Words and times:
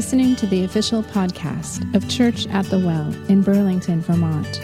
listening 0.00 0.34
to 0.34 0.46
the 0.46 0.64
official 0.64 1.02
podcast 1.02 1.94
of 1.94 2.08
Church 2.08 2.46
at 2.46 2.64
the 2.70 2.78
Well 2.78 3.12
in 3.28 3.42
Burlington, 3.42 4.00
Vermont. 4.00 4.56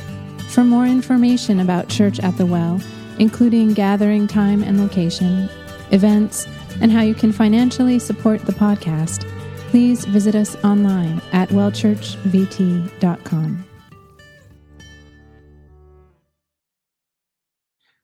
For 0.48 0.64
more 0.64 0.86
information 0.86 1.60
about 1.60 1.90
Church 1.90 2.18
at 2.20 2.34
the 2.38 2.46
Well, 2.46 2.80
including 3.18 3.74
gathering 3.74 4.26
time 4.26 4.62
and 4.62 4.80
location, 4.80 5.50
events, 5.90 6.46
and 6.80 6.90
how 6.90 7.02
you 7.02 7.14
can 7.14 7.32
financially 7.32 7.98
support 7.98 8.46
the 8.46 8.52
podcast, 8.52 9.28
please 9.68 10.06
visit 10.06 10.34
us 10.34 10.56
online 10.64 11.20
at 11.34 11.50
wellchurchvt.com. 11.50 13.64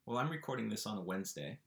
Well, 0.04 0.18
I'm 0.18 0.28
recording 0.28 0.68
this 0.68 0.84
on 0.84 0.98
a 0.98 1.02
Wednesday. 1.02 1.60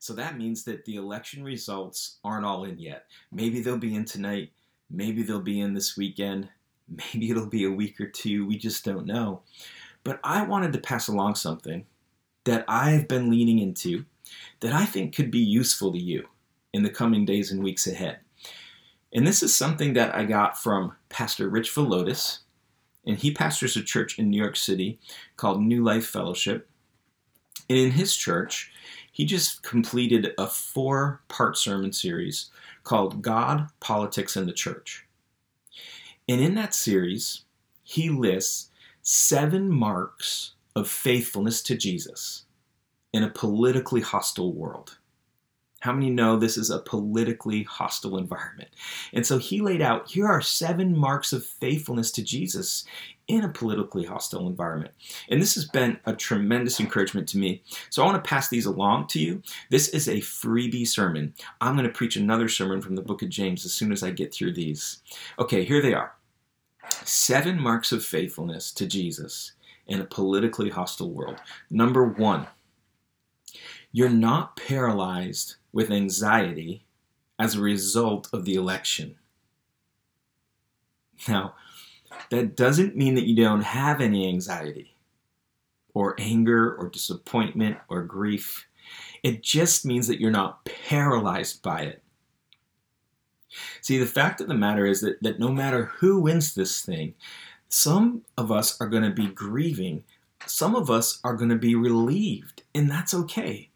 So 0.00 0.14
that 0.14 0.36
means 0.36 0.64
that 0.64 0.84
the 0.84 0.96
election 0.96 1.44
results 1.44 2.18
aren't 2.24 2.44
all 2.44 2.64
in 2.64 2.80
yet. 2.80 3.04
Maybe 3.30 3.60
they'll 3.60 3.78
be 3.78 3.94
in 3.94 4.04
tonight. 4.04 4.50
Maybe 4.94 5.22
they'll 5.22 5.40
be 5.40 5.60
in 5.60 5.74
this 5.74 5.96
weekend. 5.96 6.48
Maybe 6.88 7.30
it'll 7.30 7.46
be 7.46 7.64
a 7.64 7.70
week 7.70 8.00
or 8.00 8.06
two. 8.06 8.46
We 8.46 8.58
just 8.58 8.84
don't 8.84 9.06
know. 9.06 9.42
But 10.04 10.20
I 10.22 10.42
wanted 10.44 10.72
to 10.74 10.78
pass 10.78 11.08
along 11.08 11.36
something 11.36 11.86
that 12.44 12.64
I've 12.68 13.08
been 13.08 13.30
leaning 13.30 13.58
into 13.58 14.04
that 14.60 14.72
I 14.72 14.84
think 14.84 15.14
could 15.14 15.30
be 15.30 15.38
useful 15.38 15.92
to 15.92 15.98
you 15.98 16.28
in 16.72 16.82
the 16.82 16.90
coming 16.90 17.24
days 17.24 17.50
and 17.50 17.62
weeks 17.62 17.86
ahead. 17.86 18.18
And 19.14 19.26
this 19.26 19.42
is 19.42 19.54
something 19.54 19.94
that 19.94 20.14
I 20.14 20.24
got 20.24 20.60
from 20.60 20.94
Pastor 21.08 21.48
Rich 21.48 21.74
Villodas, 21.74 22.40
and 23.06 23.16
he 23.16 23.32
pastors 23.32 23.76
a 23.76 23.82
church 23.82 24.18
in 24.18 24.28
New 24.28 24.40
York 24.40 24.56
City 24.56 24.98
called 25.36 25.62
New 25.62 25.84
Life 25.84 26.06
Fellowship. 26.06 26.68
And 27.70 27.78
in 27.78 27.92
his 27.92 28.16
church, 28.16 28.72
he 29.12 29.24
just 29.24 29.62
completed 29.62 30.32
a 30.36 30.48
four 30.48 31.22
part 31.28 31.56
sermon 31.56 31.92
series 31.92 32.50
called 32.84 33.22
God, 33.22 33.68
Politics, 33.80 34.36
and 34.36 34.48
the 34.48 34.52
Church. 34.52 35.06
And 36.28 36.40
in 36.40 36.54
that 36.54 36.74
series, 36.74 37.44
he 37.82 38.08
lists 38.08 38.70
seven 39.02 39.70
marks 39.70 40.54
of 40.76 40.88
faithfulness 40.88 41.62
to 41.62 41.76
Jesus 41.76 42.44
in 43.12 43.22
a 43.22 43.30
politically 43.30 44.00
hostile 44.00 44.52
world. 44.52 44.98
How 45.80 45.92
many 45.92 46.08
know 46.08 46.36
this 46.36 46.56
is 46.56 46.70
a 46.70 46.78
politically 46.78 47.62
hostile 47.64 48.16
environment? 48.16 48.70
And 49.12 49.26
so 49.26 49.36
he 49.36 49.60
laid 49.60 49.82
out 49.82 50.10
here 50.10 50.26
are 50.26 50.40
seven 50.40 50.96
marks 50.96 51.34
of 51.34 51.44
faithfulness 51.44 52.10
to 52.12 52.22
Jesus 52.22 52.86
in 53.28 53.44
a 53.44 53.48
politically 53.48 54.04
hostile 54.04 54.46
environment. 54.46 54.92
And 55.28 55.40
this 55.40 55.54
has 55.54 55.64
been 55.66 55.98
a 56.04 56.14
tremendous 56.14 56.78
encouragement 56.80 57.28
to 57.28 57.38
me. 57.38 57.62
So 57.90 58.02
I 58.02 58.06
want 58.06 58.22
to 58.22 58.28
pass 58.28 58.48
these 58.48 58.66
along 58.66 59.06
to 59.08 59.18
you. 59.18 59.42
This 59.70 59.88
is 59.88 60.08
a 60.08 60.16
freebie 60.16 60.86
sermon. 60.86 61.34
I'm 61.60 61.74
going 61.74 61.86
to 61.86 61.92
preach 61.92 62.16
another 62.16 62.48
sermon 62.48 62.82
from 62.82 62.96
the 62.96 63.02
book 63.02 63.22
of 63.22 63.30
James 63.30 63.64
as 63.64 63.72
soon 63.72 63.92
as 63.92 64.02
I 64.02 64.10
get 64.10 64.32
through 64.32 64.52
these. 64.52 64.98
Okay, 65.38 65.64
here 65.64 65.80
they 65.80 65.94
are 65.94 66.14
Seven 67.04 67.60
marks 67.60 67.92
of 67.92 68.04
faithfulness 68.04 68.72
to 68.72 68.86
Jesus 68.86 69.52
in 69.86 70.00
a 70.00 70.04
politically 70.04 70.70
hostile 70.70 71.10
world. 71.10 71.40
Number 71.70 72.04
one, 72.04 72.46
you're 73.92 74.08
not 74.08 74.56
paralyzed 74.56 75.56
with 75.72 75.90
anxiety 75.90 76.84
as 77.38 77.54
a 77.54 77.60
result 77.60 78.28
of 78.32 78.44
the 78.44 78.54
election. 78.54 79.16
Now, 81.28 81.54
that 82.34 82.56
doesn't 82.56 82.96
mean 82.96 83.14
that 83.14 83.26
you 83.26 83.36
don't 83.36 83.62
have 83.62 84.00
any 84.00 84.28
anxiety 84.28 84.96
or 85.94 86.16
anger 86.18 86.74
or 86.74 86.88
disappointment 86.88 87.78
or 87.88 88.02
grief. 88.02 88.66
It 89.22 89.42
just 89.42 89.86
means 89.86 90.08
that 90.08 90.20
you're 90.20 90.30
not 90.30 90.64
paralyzed 90.64 91.62
by 91.62 91.82
it. 91.82 92.02
See, 93.80 93.98
the 93.98 94.06
fact 94.06 94.40
of 94.40 94.48
the 94.48 94.54
matter 94.54 94.84
is 94.84 95.00
that, 95.02 95.22
that 95.22 95.38
no 95.38 95.48
matter 95.48 95.84
who 95.84 96.18
wins 96.18 96.54
this 96.54 96.82
thing, 96.82 97.14
some 97.68 98.22
of 98.36 98.50
us 98.50 98.80
are 98.80 98.88
going 98.88 99.04
to 99.04 99.10
be 99.10 99.28
grieving, 99.28 100.02
some 100.44 100.74
of 100.74 100.90
us 100.90 101.20
are 101.22 101.34
going 101.34 101.50
to 101.50 101.56
be 101.56 101.76
relieved, 101.76 102.64
and 102.74 102.90
that's 102.90 103.14
okay. 103.14 103.70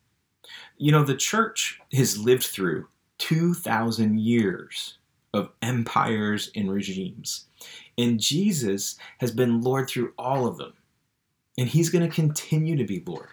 You 0.77 0.91
know, 0.91 1.05
the 1.05 1.17
church 1.17 1.81
has 1.93 2.19
lived 2.19 2.45
through 2.45 2.89
2,000 3.19 4.19
years 4.19 4.98
of 5.35 5.51
empires 5.63 6.51
and 6.55 6.71
regimes, 6.71 7.47
and 7.97 8.21
Jesus 8.21 8.97
has 9.19 9.31
been 9.31 9.61
Lord 9.61 9.89
through 9.89 10.13
all 10.19 10.47
of 10.47 10.57
them, 10.57 10.73
and 11.59 11.69
he's 11.69 11.91
going 11.91 12.09
to 12.09 12.15
continue 12.15 12.77
to 12.77 12.85
be 12.85 13.03
Lord. 13.07 13.29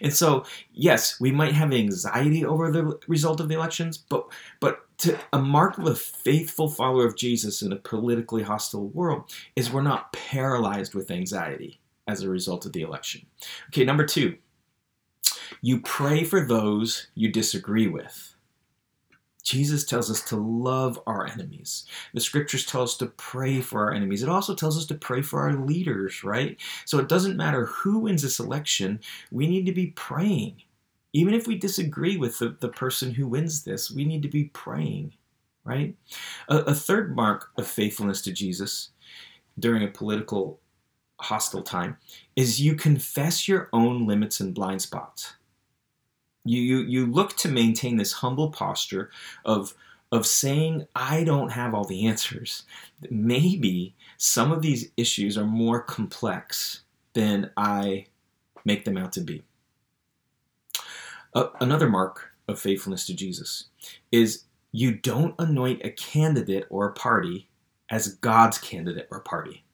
And 0.00 0.12
so, 0.12 0.44
yes, 0.72 1.18
we 1.20 1.32
might 1.32 1.52
have 1.52 1.72
anxiety 1.72 2.44
over 2.44 2.70
the 2.70 2.98
result 3.08 3.40
of 3.40 3.48
the 3.48 3.54
elections, 3.54 3.98
but 3.98 4.26
but 4.60 4.80
to, 4.98 5.18
a 5.32 5.38
mark 5.38 5.78
of 5.78 5.86
a 5.86 5.94
faithful 5.94 6.68
follower 6.68 7.06
of 7.06 7.16
Jesus 7.16 7.62
in 7.62 7.72
a 7.72 7.76
politically 7.76 8.42
hostile 8.42 8.88
world 8.88 9.32
is 9.56 9.72
we're 9.72 9.82
not 9.82 10.12
paralyzed 10.12 10.94
with 10.94 11.10
anxiety 11.10 11.80
as 12.06 12.22
a 12.22 12.28
result 12.28 12.66
of 12.66 12.72
the 12.72 12.82
election. 12.82 13.24
Okay, 13.68 13.84
number 13.84 14.04
two, 14.04 14.36
you 15.60 15.80
pray 15.80 16.24
for 16.24 16.44
those 16.44 17.08
you 17.14 17.30
disagree 17.30 17.88
with. 17.88 18.31
Jesus 19.42 19.84
tells 19.84 20.10
us 20.10 20.22
to 20.22 20.36
love 20.36 21.00
our 21.06 21.26
enemies. 21.26 21.84
The 22.14 22.20
scriptures 22.20 22.64
tell 22.64 22.82
us 22.82 22.96
to 22.98 23.06
pray 23.06 23.60
for 23.60 23.84
our 23.84 23.92
enemies. 23.92 24.22
It 24.22 24.28
also 24.28 24.54
tells 24.54 24.78
us 24.78 24.86
to 24.86 24.94
pray 24.94 25.20
for 25.22 25.40
our 25.40 25.54
leaders, 25.54 26.22
right? 26.22 26.60
So 26.84 26.98
it 26.98 27.08
doesn't 27.08 27.36
matter 27.36 27.66
who 27.66 27.98
wins 27.98 28.22
this 28.22 28.38
election, 28.38 29.00
we 29.30 29.48
need 29.48 29.66
to 29.66 29.72
be 29.72 29.88
praying. 29.88 30.62
Even 31.12 31.34
if 31.34 31.46
we 31.46 31.58
disagree 31.58 32.16
with 32.16 32.38
the, 32.38 32.56
the 32.60 32.68
person 32.68 33.12
who 33.12 33.26
wins 33.26 33.64
this, 33.64 33.90
we 33.90 34.04
need 34.04 34.22
to 34.22 34.28
be 34.28 34.44
praying, 34.44 35.12
right? 35.64 35.94
A, 36.48 36.58
a 36.58 36.74
third 36.74 37.14
mark 37.14 37.50
of 37.58 37.66
faithfulness 37.66 38.22
to 38.22 38.32
Jesus 38.32 38.90
during 39.58 39.82
a 39.82 39.88
political 39.88 40.60
hostile 41.20 41.62
time 41.62 41.96
is 42.36 42.60
you 42.60 42.74
confess 42.74 43.46
your 43.46 43.68
own 43.72 44.06
limits 44.06 44.40
and 44.40 44.54
blind 44.54 44.82
spots. 44.82 45.34
You, 46.44 46.60
you, 46.60 46.78
you 46.78 47.06
look 47.06 47.36
to 47.38 47.48
maintain 47.48 47.96
this 47.96 48.12
humble 48.12 48.50
posture 48.50 49.10
of, 49.44 49.74
of 50.10 50.26
saying, 50.26 50.86
I 50.94 51.24
don't 51.24 51.50
have 51.50 51.74
all 51.74 51.84
the 51.84 52.06
answers. 52.06 52.64
Maybe 53.10 53.94
some 54.16 54.52
of 54.52 54.62
these 54.62 54.90
issues 54.96 55.38
are 55.38 55.44
more 55.44 55.80
complex 55.80 56.82
than 57.14 57.50
I 57.56 58.06
make 58.64 58.84
them 58.84 58.96
out 58.96 59.12
to 59.12 59.20
be. 59.20 59.42
Uh, 61.34 61.48
another 61.60 61.88
mark 61.88 62.32
of 62.48 62.60
faithfulness 62.60 63.06
to 63.06 63.14
Jesus 63.14 63.66
is 64.10 64.44
you 64.72 64.94
don't 64.94 65.34
anoint 65.38 65.84
a 65.84 65.90
candidate 65.90 66.66
or 66.70 66.86
a 66.86 66.92
party 66.92 67.48
as 67.90 68.14
God's 68.16 68.58
candidate 68.58 69.08
or 69.10 69.20
party. 69.20 69.64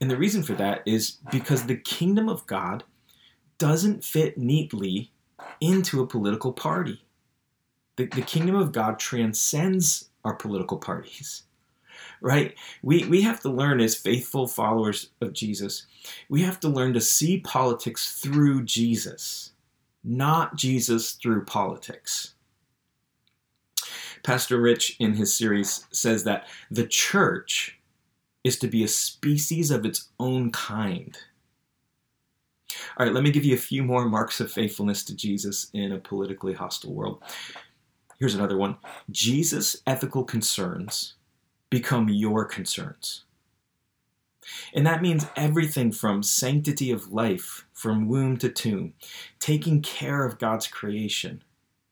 And 0.00 0.10
the 0.10 0.16
reason 0.16 0.42
for 0.42 0.54
that 0.54 0.82
is 0.86 1.18
because 1.30 1.64
the 1.64 1.76
kingdom 1.76 2.28
of 2.28 2.46
God 2.46 2.84
doesn't 3.60 4.02
fit 4.02 4.38
neatly 4.38 5.12
into 5.60 6.00
a 6.00 6.06
political 6.06 6.50
party. 6.50 7.04
The, 7.96 8.06
the 8.06 8.22
kingdom 8.22 8.56
of 8.56 8.72
God 8.72 8.98
transcends 8.98 10.08
our 10.24 10.34
political 10.34 10.78
parties, 10.78 11.42
right? 12.22 12.54
We, 12.82 13.04
we 13.04 13.20
have 13.20 13.40
to 13.40 13.50
learn 13.50 13.80
as 13.80 13.94
faithful 13.94 14.48
followers 14.48 15.10
of 15.20 15.34
Jesus, 15.34 15.86
we 16.28 16.42
have 16.42 16.58
to 16.60 16.68
learn 16.68 16.94
to 16.94 17.00
see 17.00 17.38
politics 17.38 18.18
through 18.18 18.64
Jesus, 18.64 19.52
not 20.02 20.56
Jesus 20.56 21.12
through 21.12 21.44
politics. 21.44 22.34
Pastor 24.22 24.58
Rich, 24.58 24.96
in 24.98 25.14
his 25.14 25.36
series, 25.36 25.86
says 25.92 26.24
that 26.24 26.46
the 26.70 26.86
church 26.86 27.78
is 28.42 28.58
to 28.58 28.68
be 28.68 28.82
a 28.82 28.88
species 28.88 29.70
of 29.70 29.84
its 29.84 30.08
own 30.18 30.50
kind 30.50 31.18
all 32.96 33.06
right, 33.06 33.14
let 33.14 33.24
me 33.24 33.30
give 33.30 33.44
you 33.44 33.54
a 33.54 33.58
few 33.58 33.82
more 33.82 34.08
marks 34.08 34.40
of 34.40 34.52
faithfulness 34.52 35.04
to 35.04 35.16
Jesus 35.16 35.70
in 35.72 35.92
a 35.92 35.98
politically 35.98 36.54
hostile 36.54 36.94
world. 36.94 37.22
Here's 38.18 38.34
another 38.34 38.56
one 38.56 38.76
Jesus' 39.10 39.82
ethical 39.86 40.24
concerns 40.24 41.14
become 41.70 42.08
your 42.08 42.44
concerns. 42.44 43.24
And 44.74 44.86
that 44.86 45.02
means 45.02 45.26
everything 45.36 45.92
from 45.92 46.22
sanctity 46.22 46.90
of 46.90 47.12
life, 47.12 47.66
from 47.72 48.08
womb 48.08 48.36
to 48.38 48.48
tomb, 48.48 48.94
taking 49.38 49.80
care 49.80 50.24
of 50.24 50.38
God's 50.38 50.66
creation, 50.66 51.42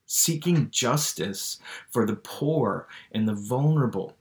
seeking 0.05 0.69
justice 0.69 1.59
for 1.89 2.05
the 2.05 2.15
poor 2.15 2.87
and 3.11 3.27
the 3.27 3.33
vulnerable, 3.33 4.15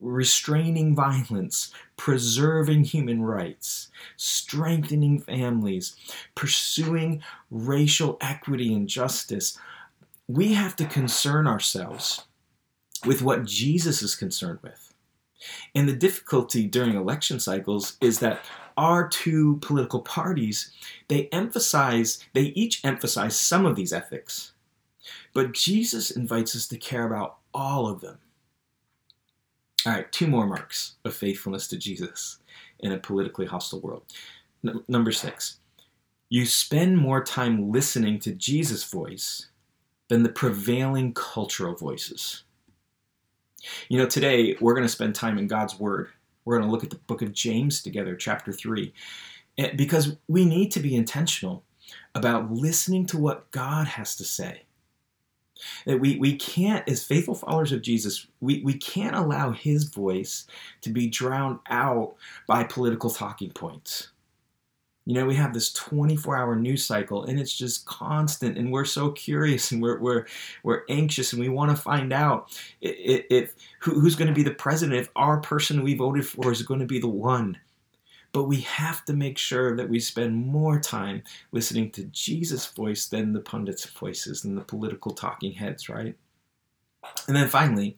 restraining 0.00 0.94
violence, 0.94 1.72
preserving 1.96 2.84
human 2.84 3.22
rights, 3.22 3.88
strengthening 4.16 5.18
families, 5.18 5.96
pursuing 6.34 7.22
racial 7.50 8.16
equity 8.20 8.72
and 8.72 8.88
justice. 8.88 9.58
We 10.26 10.54
have 10.54 10.76
to 10.76 10.84
concern 10.84 11.46
ourselves 11.46 12.24
with 13.06 13.22
what 13.22 13.44
Jesus 13.44 14.02
is 14.02 14.14
concerned 14.14 14.60
with. 14.62 14.94
And 15.74 15.88
the 15.88 15.94
difficulty 15.94 16.66
during 16.66 16.96
election 16.96 17.38
cycles 17.40 17.96
is 18.00 18.18
that 18.18 18.44
our 18.76 19.08
two 19.08 19.56
political 19.56 20.00
parties, 20.00 20.72
they 21.08 21.28
emphasize, 21.32 22.24
they 22.32 22.52
each 22.54 22.84
emphasize 22.84 23.38
some 23.38 23.66
of 23.66 23.76
these 23.76 23.92
ethics. 23.92 24.52
But 25.32 25.52
Jesus 25.52 26.10
invites 26.10 26.54
us 26.54 26.66
to 26.68 26.76
care 26.76 27.06
about 27.06 27.38
all 27.54 27.88
of 27.88 28.00
them 28.00 28.18
All 29.88 29.94
right, 29.94 30.12
two 30.12 30.26
more 30.26 30.46
marks 30.46 30.96
of 31.06 31.14
faithfulness 31.14 31.66
to 31.68 31.78
Jesus 31.78 32.40
in 32.80 32.92
a 32.92 32.98
politically 32.98 33.46
hostile 33.46 33.80
world. 33.80 34.02
N- 34.62 34.84
number 34.86 35.10
six, 35.10 35.60
you 36.28 36.44
spend 36.44 36.98
more 36.98 37.24
time 37.24 37.72
listening 37.72 38.18
to 38.18 38.32
Jesus' 38.32 38.84
voice 38.84 39.46
than 40.08 40.24
the 40.24 40.28
prevailing 40.28 41.14
cultural 41.14 41.74
voices. 41.74 42.42
You 43.88 43.96
know, 43.96 44.04
today 44.04 44.58
we're 44.60 44.74
going 44.74 44.84
to 44.84 44.92
spend 44.92 45.14
time 45.14 45.38
in 45.38 45.46
God's 45.46 45.80
Word. 45.80 46.10
We're 46.44 46.58
going 46.58 46.68
to 46.68 46.70
look 46.70 46.84
at 46.84 46.90
the 46.90 46.96
book 46.96 47.22
of 47.22 47.32
James 47.32 47.80
together, 47.80 48.14
chapter 48.14 48.52
3, 48.52 48.92
because 49.74 50.18
we 50.28 50.44
need 50.44 50.70
to 50.72 50.80
be 50.80 50.96
intentional 50.96 51.64
about 52.14 52.52
listening 52.52 53.06
to 53.06 53.16
what 53.16 53.50
God 53.52 53.86
has 53.86 54.16
to 54.16 54.24
say. 54.24 54.64
That 55.86 56.00
we, 56.00 56.16
we 56.18 56.36
can't, 56.36 56.88
as 56.88 57.04
faithful 57.04 57.34
followers 57.34 57.72
of 57.72 57.82
Jesus, 57.82 58.26
we, 58.40 58.62
we 58.62 58.74
can't 58.74 59.16
allow 59.16 59.52
his 59.52 59.84
voice 59.84 60.46
to 60.82 60.90
be 60.90 61.08
drowned 61.08 61.60
out 61.68 62.14
by 62.46 62.64
political 62.64 63.10
talking 63.10 63.50
points. 63.50 64.08
You 65.08 65.14
know, 65.14 65.24
we 65.24 65.36
have 65.36 65.54
this 65.54 65.72
24 65.72 66.36
hour 66.36 66.54
news 66.54 66.84
cycle 66.84 67.24
and 67.24 67.40
it's 67.40 67.56
just 67.56 67.86
constant, 67.86 68.58
and 68.58 68.70
we're 68.70 68.84
so 68.84 69.10
curious 69.12 69.72
and 69.72 69.80
we're, 69.80 69.98
we're, 70.00 70.26
we're 70.62 70.82
anxious 70.90 71.32
and 71.32 71.40
we 71.40 71.48
want 71.48 71.70
to 71.70 71.82
find 71.82 72.12
out 72.12 72.60
if, 72.82 73.24
if 73.30 73.54
who's 73.80 74.16
going 74.16 74.28
to 74.28 74.34
be 74.34 74.42
the 74.42 74.50
president, 74.50 75.00
if 75.00 75.08
our 75.16 75.38
person 75.40 75.82
we 75.82 75.94
voted 75.94 76.26
for 76.26 76.52
is 76.52 76.60
going 76.60 76.80
to 76.80 76.86
be 76.86 77.00
the 77.00 77.08
one. 77.08 77.56
But 78.32 78.44
we 78.44 78.60
have 78.60 79.04
to 79.06 79.14
make 79.14 79.38
sure 79.38 79.76
that 79.76 79.88
we 79.88 80.00
spend 80.00 80.46
more 80.46 80.78
time 80.78 81.22
listening 81.50 81.90
to 81.92 82.04
Jesus' 82.04 82.66
voice 82.66 83.06
than 83.06 83.32
the 83.32 83.40
pundits' 83.40 83.86
voices 83.86 84.44
and 84.44 84.56
the 84.56 84.62
political 84.62 85.12
talking 85.12 85.52
heads, 85.52 85.88
right? 85.88 86.14
And 87.26 87.36
then 87.36 87.48
finally, 87.48 87.96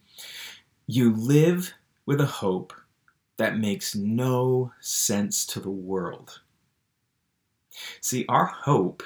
you 0.87 1.13
live 1.13 1.73
with 2.05 2.21
a 2.21 2.25
hope 2.25 2.73
that 3.37 3.57
makes 3.57 3.95
no 3.95 4.71
sense 4.79 5.45
to 5.47 5.59
the 5.59 5.71
world. 5.71 6.41
See, 7.99 8.25
our 8.29 8.45
hope 8.45 9.03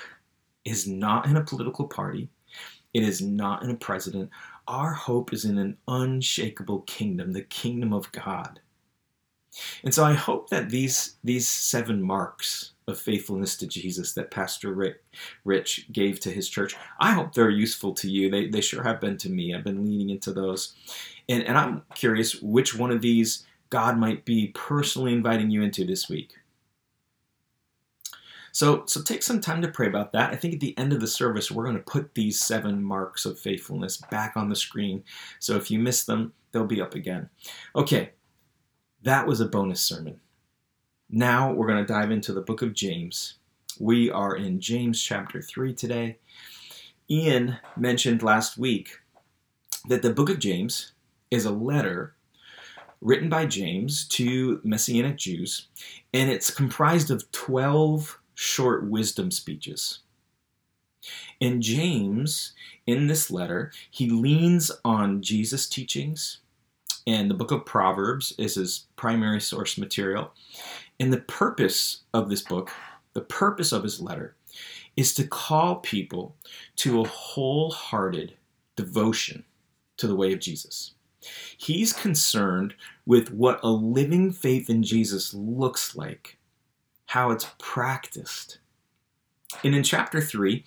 is 0.63 0.88
not 0.88 1.27
in 1.27 1.38
a 1.38 1.44
political 1.44 1.88
party, 1.88 2.30
it 2.94 3.04
is 3.04 3.22
not 3.22 3.63
in 3.63 3.69
a 3.69 3.75
president. 3.75 4.30
Our 4.68 4.94
hope 4.94 5.33
is 5.33 5.45
in 5.45 5.57
an 5.57 5.77
unshakable 5.88 6.81
kingdom, 6.81 7.33
the 7.33 7.44
kingdom 7.44 7.94
of 7.94 8.12
God. 8.12 8.60
And 9.84 9.94
so 9.94 10.04
I 10.04 10.13
hope 10.13 10.50
that 10.50 10.69
these, 10.69 11.16
these 11.24 11.48
seven 11.48 12.02
marks 12.02 12.72
of 12.88 13.00
faithfulness 13.00 13.57
to 13.57 13.68
Jesus 13.68 14.13
that 14.13 14.31
Pastor 14.31 14.74
Rick, 14.74 15.04
Rich 15.44 15.88
gave 15.92 16.19
to 16.22 16.31
his 16.31 16.50
church, 16.50 16.75
I 17.00 17.12
hope 17.12 17.34
they're 17.34 17.50
useful 17.50 17.94
to 17.96 18.10
you. 18.10 18.30
They, 18.30 18.48
they 18.48 18.62
sure 18.62 18.84
have 18.84 19.02
been 19.02 19.18
to 19.18 19.30
me. 19.30 19.54
I've 19.54 19.63
been 19.63 19.86
leaning 19.86 20.10
into 20.10 20.34
those. 20.34 20.75
And, 21.28 21.44
and 21.44 21.57
I'm 21.57 21.81
curious 21.96 22.42
which 22.42 22.78
one 22.78 22.92
of 22.92 23.02
these 23.02 23.46
God 23.69 23.98
might 23.98 24.25
be 24.25 24.48
personally 24.54 25.13
inviting 25.13 25.50
you 25.50 25.63
into 25.63 25.86
this 25.86 26.08
week. 26.08 26.34
So, 28.51 28.84
so 28.86 29.01
take 29.01 29.22
some 29.22 29.42
time 29.42 29.62
to 29.63 29.68
pray 29.68 29.88
about 29.88 30.13
that. 30.13 30.31
I 30.31 30.38
think 30.38 30.54
at 30.54 30.60
the 30.62 30.78
end 30.78 30.94
of 30.94 31.01
the 31.01 31.08
service, 31.08 31.51
we're 31.51 31.66
going 31.66 31.75
to 31.75 31.84
put 31.84 32.13
these 32.13 32.40
seven 32.40 32.81
marks 32.81 33.25
of 33.25 33.38
faithfulness 33.38 33.98
back 34.10 34.38
on 34.38 34.48
the 34.48 34.56
screen. 34.56 35.04
So 35.40 35.58
if 35.58 35.69
you 35.69 35.78
miss 35.78 36.06
them, 36.06 36.31
they'll 36.54 36.66
be 36.66 36.80
up 36.80 36.96
again. 36.96 37.30
Okay, 37.75 38.12
that 39.06 39.28
was 39.28 39.40
a 39.40 39.46
bonus 39.46 39.81
sermon. 39.81 40.19
Now 41.12 41.54
we're 41.54 41.68
going 41.68 41.86
to 41.86 41.94
dive 41.94 42.10
into 42.10 42.34
the 42.34 42.42
book 42.42 42.63
of 42.63 42.74
James. 42.74 43.36
We 43.80 44.10
are 44.10 44.36
in 44.36 44.60
James 44.60 45.02
chapter 45.02 45.44
3 45.44 45.75
today. 45.75 46.18
Ian 47.07 47.57
mentioned 47.78 48.24
last 48.24 48.57
week 48.57 49.00
that 49.88 50.02
the 50.02 50.10
book 50.10 50.31
of 50.31 50.40
James 50.40 50.94
is 51.30 51.46
a 51.46 51.52
letter 51.52 52.16
written 53.00 53.30
by 53.30 53.46
James 53.46 54.07
to 54.07 54.60
Messianic 54.63 55.18
Jews, 55.18 55.68
and 56.12 56.31
it's 56.31 56.50
comprised 56.50 57.12
of 57.12 57.31
12 57.31 58.19
short 58.34 58.90
wisdom 58.90 59.30
speeches. 59.30 60.00
In 61.40 61.62
James, 61.62 62.54
in 62.88 63.06
this 63.06 63.30
letter, 63.30 63.72
he 63.92 64.10
leans 64.10 64.72
on 64.84 65.22
Jesus' 65.22 65.69
teachings, 65.69 66.40
and 67.07 67.30
the 67.30 67.36
book 67.36 67.52
of 67.52 67.66
Proverbs 67.66 68.34
is 68.38 68.56
his 68.56 68.86
primary 68.96 69.42
source 69.42 69.78
material. 69.78 70.34
And 71.00 71.12
the 71.12 71.22
purpose 71.22 72.02
of 72.13 72.30
this 72.30 72.42
book, 72.42 72.72
the 73.13 73.22
purpose 73.22 73.72
of 73.72 73.84
his 73.84 74.02
letter, 74.02 74.36
is 74.96 75.13
to 75.16 75.28
call 75.28 75.78
people 75.78 76.36
to 76.78 77.02
a 77.02 77.07
wholehearted 77.07 78.34
devotion 78.75 79.44
to 79.98 80.07
the 80.07 80.16
way 80.16 80.34
of 80.34 80.40
Jesus. 80.40 80.94
He's 81.57 81.94
concerned 81.94 82.75
with 83.06 83.31
what 83.31 83.60
a 83.63 83.69
living 83.69 84.31
faith 84.31 84.69
in 84.69 84.84
Jesus 84.84 85.34
looks 85.34 85.96
like 85.96 86.38
how 87.08 87.31
it's 87.31 87.48
practiced. 87.60 88.60
And 89.63 89.75
in 89.75 89.84
chapter 89.84 90.19
3, 90.19 90.66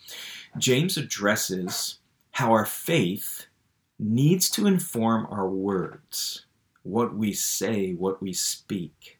James 0.56 0.96
addresses 0.96 1.98
how 2.30 2.52
our 2.52 2.64
faith 2.64 3.47
needs 3.98 4.48
to 4.50 4.66
inform 4.66 5.26
our 5.30 5.48
words, 5.48 6.46
what 6.82 7.14
we 7.14 7.32
say, 7.32 7.92
what 7.92 8.22
we 8.22 8.32
speak. 8.32 9.18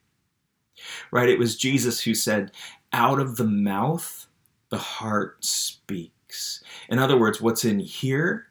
Right? 1.10 1.28
It 1.28 1.38
was 1.38 1.56
Jesus 1.56 2.00
who 2.00 2.14
said, 2.14 2.52
out 2.92 3.18
of 3.18 3.36
the 3.36 3.44
mouth, 3.44 4.26
the 4.70 4.78
heart 4.78 5.44
speaks. 5.44 6.62
In 6.88 6.98
other 6.98 7.18
words, 7.18 7.40
what's 7.40 7.64
in 7.64 7.80
here 7.80 8.46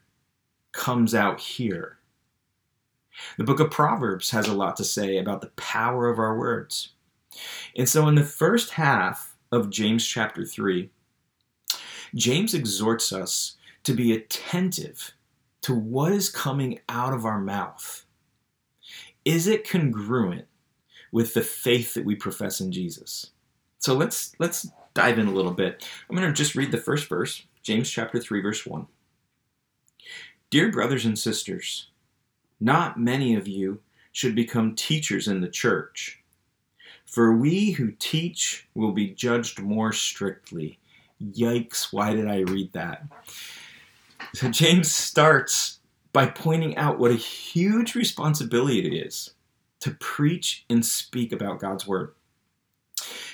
comes 0.72 1.14
out 1.14 1.40
here. 1.40 1.98
The 3.36 3.44
book 3.44 3.60
of 3.60 3.70
Proverbs 3.70 4.30
has 4.30 4.46
a 4.46 4.54
lot 4.54 4.76
to 4.76 4.84
say 4.84 5.18
about 5.18 5.40
the 5.40 5.50
power 5.56 6.08
of 6.08 6.18
our 6.18 6.38
words. 6.38 6.90
And 7.76 7.88
so, 7.88 8.06
in 8.06 8.14
the 8.14 8.24
first 8.24 8.70
half 8.70 9.36
of 9.50 9.70
James 9.70 10.06
chapter 10.06 10.44
3, 10.44 10.90
James 12.14 12.54
exhorts 12.54 13.12
us 13.12 13.56
to 13.84 13.92
be 13.92 14.12
attentive 14.12 15.12
to 15.68 15.74
what 15.74 16.12
is 16.12 16.30
coming 16.30 16.80
out 16.88 17.12
of 17.12 17.26
our 17.26 17.38
mouth. 17.38 18.06
Is 19.26 19.46
it 19.46 19.68
congruent 19.68 20.46
with 21.12 21.34
the 21.34 21.42
faith 21.42 21.92
that 21.92 22.06
we 22.06 22.14
profess 22.14 22.62
in 22.62 22.72
Jesus? 22.72 23.32
So 23.78 23.92
let's 23.92 24.32
let's 24.38 24.70
dive 24.94 25.18
in 25.18 25.26
a 25.26 25.32
little 25.32 25.52
bit. 25.52 25.86
I'm 26.08 26.16
going 26.16 26.26
to 26.26 26.32
just 26.32 26.54
read 26.54 26.72
the 26.72 26.78
first 26.78 27.06
verse, 27.06 27.42
James 27.62 27.90
chapter 27.90 28.18
3 28.18 28.40
verse 28.40 28.64
1. 28.64 28.86
Dear 30.48 30.72
brothers 30.72 31.04
and 31.04 31.18
sisters, 31.18 31.90
not 32.60 32.98
many 32.98 33.34
of 33.34 33.46
you 33.46 33.80
should 34.12 34.34
become 34.34 34.74
teachers 34.74 35.28
in 35.28 35.42
the 35.42 35.50
church 35.50 36.22
for 37.04 37.36
we 37.36 37.72
who 37.72 37.92
teach 37.92 38.66
will 38.74 38.92
be 38.92 39.08
judged 39.10 39.60
more 39.60 39.92
strictly. 39.92 40.78
Yikes, 41.22 41.92
why 41.92 42.14
did 42.14 42.26
I 42.26 42.38
read 42.38 42.72
that? 42.72 43.02
So 44.34 44.50
James 44.50 44.90
starts 44.90 45.80
by 46.12 46.26
pointing 46.26 46.76
out 46.76 46.98
what 46.98 47.10
a 47.10 47.14
huge 47.14 47.94
responsibility 47.94 48.86
it 48.86 49.06
is 49.06 49.34
to 49.80 49.92
preach 49.92 50.64
and 50.68 50.84
speak 50.84 51.32
about 51.32 51.60
God's 51.60 51.86
word. 51.86 52.14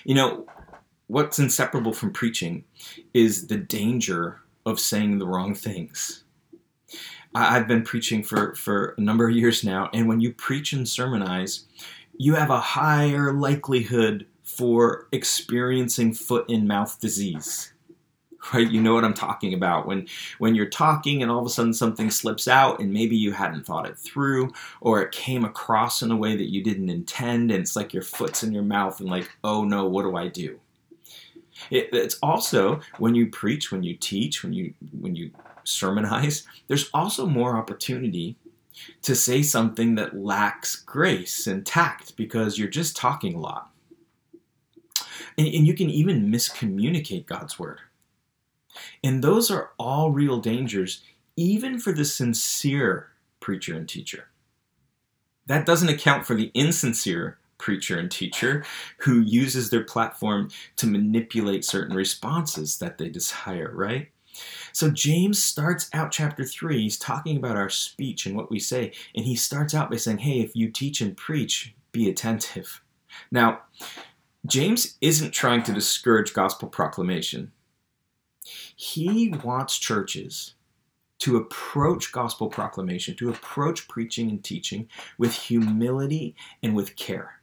You 0.05 0.15
know, 0.15 0.47
what's 1.07 1.39
inseparable 1.39 1.93
from 1.93 2.13
preaching 2.13 2.65
is 3.13 3.47
the 3.47 3.57
danger 3.57 4.41
of 4.67 4.81
saying 4.81 5.19
the 5.19 5.27
wrong 5.27 5.55
things. 5.55 6.25
I've 7.35 7.67
been 7.67 7.83
preaching 7.83 8.23
for, 8.23 8.55
for 8.55 8.95
a 8.97 9.01
number 9.01 9.29
of 9.29 9.35
years 9.35 9.65
now, 9.65 9.91
and 9.93 10.07
when 10.07 10.21
you 10.21 10.33
preach 10.33 10.73
and 10.73 10.89
sermonize, 10.89 11.65
you 12.17 12.35
have 12.35 12.51
a 12.51 12.61
higher 12.61 13.33
likelihood 13.33 14.27
for 14.43 15.09
experiencing 15.11 16.15
foot 16.15 16.49
and 16.49 16.69
mouth 16.69 17.01
disease 17.01 17.74
right 18.53 18.71
you 18.71 18.81
know 18.81 18.95
what 18.95 19.05
i'm 19.05 19.15
talking 19.15 19.55
about 19.55 19.87
when 19.87 20.07
when 20.39 20.55
you're 20.55 20.67
talking 20.67 21.23
and 21.23 21.31
all 21.31 21.39
of 21.39 21.47
a 21.47 21.51
sudden 21.51 21.73
something 21.73 22.11
slips 22.11 22.49
out 22.49 22.81
and 22.81 22.93
maybe 22.93 23.17
you 23.17 23.33
hadn't 23.33 23.65
thought 23.65 23.89
it 23.89 23.99
through 23.99 24.53
or 24.81 25.03
it 25.03 25.13
came 25.13 25.45
across 25.45 26.03
in 26.03 26.11
a 26.11 26.17
way 26.17 26.37
that 26.37 26.51
you 26.51 26.63
didn't 26.63 26.91
intend 26.91 27.51
and 27.51 27.61
it's 27.61 27.77
like 27.77 27.93
your 27.93 28.03
foot's 28.03 28.43
in 28.43 28.53
your 28.53 28.63
mouth 28.63 29.01
and 29.01 29.09
like 29.09 29.31
oh 29.45 29.65
no 29.65 29.87
what 29.87 30.03
do 30.03 30.17
i 30.17 30.29
do 30.29 30.59
it, 31.71 31.89
it's 31.93 32.19
also 32.23 32.81
when 32.99 33.15
you 33.15 33.29
preach 33.29 33.71
when 33.71 33.83
you 33.83 33.95
teach 33.97 34.43
when 34.43 34.53
you 34.53 34.75
when 35.01 35.15
you 35.15 35.31
sermonize 35.65 36.45
there's 36.69 36.91
also 36.93 37.27
more 37.27 37.57
opportunity 37.57 38.37
to 39.03 39.15
say 39.15 39.43
something 39.43 39.95
that 39.95 40.17
lacks 40.17 40.77
grace 40.77 41.47
and 41.47 41.65
tact 41.65 42.17
because 42.17 42.59
you're 42.59 42.69
just 42.69 42.97
talking 42.97 43.35
a 43.35 43.41
lot. 43.41 43.71
And, 45.37 45.47
and 45.47 45.67
you 45.67 45.75
can 45.75 45.91
even 45.91 46.31
miscommunicate 46.31 47.27
God's 47.27 47.59
word. 47.59 47.81
And 49.05 49.23
those 49.23 49.51
are 49.51 49.71
all 49.79 50.11
real 50.11 50.41
dangers, 50.41 51.05
even 51.37 51.79
for 51.79 51.93
the 51.93 52.07
sincere 52.07 53.11
preacher 53.39 53.77
and 53.77 53.87
teacher. 53.87 54.29
That 55.47 55.67
doesn't 55.67 55.91
account 55.91 56.27
for 56.27 56.35
the 56.35 56.51
insincere 56.55 57.37
preacher 57.59 57.99
and 57.99 58.11
teacher 58.11 58.65
who 58.99 59.21
uses 59.21 59.69
their 59.69 59.85
platform 59.85 60.49
to 60.77 60.87
manipulate 60.87 61.67
certain 61.67 61.95
responses 61.95 62.79
that 62.79 62.97
they 62.97 63.11
desire, 63.11 63.71
right? 63.75 64.09
So 64.73 64.91
James 64.91 65.41
starts 65.41 65.91
out 65.93 66.11
chapter 66.11 66.45
3, 66.45 66.81
he's 66.81 66.99
talking 66.99 67.37
about 67.37 67.57
our 67.57 67.71
speech 67.71 68.25
and 68.25 68.35
what 68.35 68.51
we 68.51 68.59
say, 68.59 68.93
and 69.15 69.25
he 69.25 69.37
starts 69.37 69.75
out 69.75 69.91
by 69.91 69.97
saying, 69.97 70.19
Hey, 70.19 70.41
if 70.41 70.57
you 70.57 70.71
teach 70.71 71.01
and 71.03 71.17
preach, 71.17 71.75
be 71.93 72.09
attentive. 72.09 72.81
Now, 73.31 73.61
James 74.47 74.97
isn't 75.01 75.33
trying 75.33 75.63
to 75.65 75.73
discourage 75.73 76.35
gospel 76.35 76.69
proclamation. 76.69 77.53
He 78.77 79.29
wants 79.45 79.79
churches 79.79 80.55
to 81.21 81.37
approach 81.37 82.13
gospel 82.13 82.49
proclamation, 82.49 83.17
to 83.17 83.31
approach 83.31 83.89
preaching 83.89 84.31
and 84.31 84.43
teaching 84.43 84.89
with 85.17 85.33
humility 85.33 86.35
and 86.63 86.75
with 86.75 86.97
care. 86.97 87.41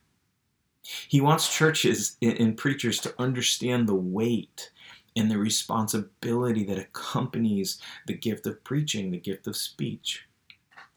He 1.08 1.22
wants 1.22 1.56
churches 1.56 2.18
and 2.22 2.58
preachers 2.58 3.00
to 3.02 3.14
understand 3.20 3.88
the 3.88 3.96
weight 3.96 4.72
and 5.16 5.30
the 5.30 5.38
responsibility 5.38 6.64
that 6.66 6.80
accompanies 6.80 7.82
the 8.08 8.14
gift 8.14 8.46
of 8.48 8.64
preaching, 8.64 9.12
the 9.12 9.18
gift 9.18 9.48
of 9.48 9.56
speech. 9.56 10.26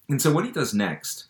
And 0.08 0.20
so, 0.20 0.32
what 0.32 0.44
he 0.44 0.52
does 0.52 0.74
next 0.74 1.26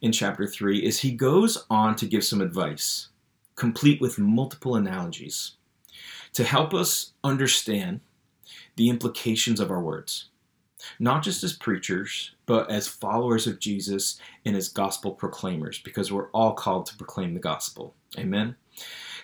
in 0.00 0.12
chapter 0.12 0.46
3 0.46 0.78
is 0.84 1.00
he 1.00 1.12
goes 1.12 1.64
on 1.70 1.96
to 1.96 2.06
give 2.06 2.24
some 2.24 2.40
advice, 2.40 3.08
complete 3.56 4.00
with 4.00 4.18
multiple 4.18 4.76
analogies, 4.76 5.52
to 6.34 6.44
help 6.44 6.74
us 6.74 7.12
understand 7.24 8.00
the 8.76 8.88
implications 8.88 9.60
of 9.60 9.70
our 9.70 9.80
words, 9.80 10.26
not 10.98 11.22
just 11.22 11.44
as 11.44 11.52
preachers, 11.52 12.32
but 12.46 12.70
as 12.70 12.88
followers 12.88 13.46
of 13.46 13.58
Jesus 13.58 14.20
and 14.44 14.56
as 14.56 14.68
gospel 14.68 15.12
proclaimers, 15.12 15.78
because 15.78 16.10
we're 16.10 16.30
all 16.30 16.54
called 16.54 16.86
to 16.86 16.96
proclaim 16.96 17.34
the 17.34 17.40
gospel. 17.40 17.94
Amen. 18.18 18.56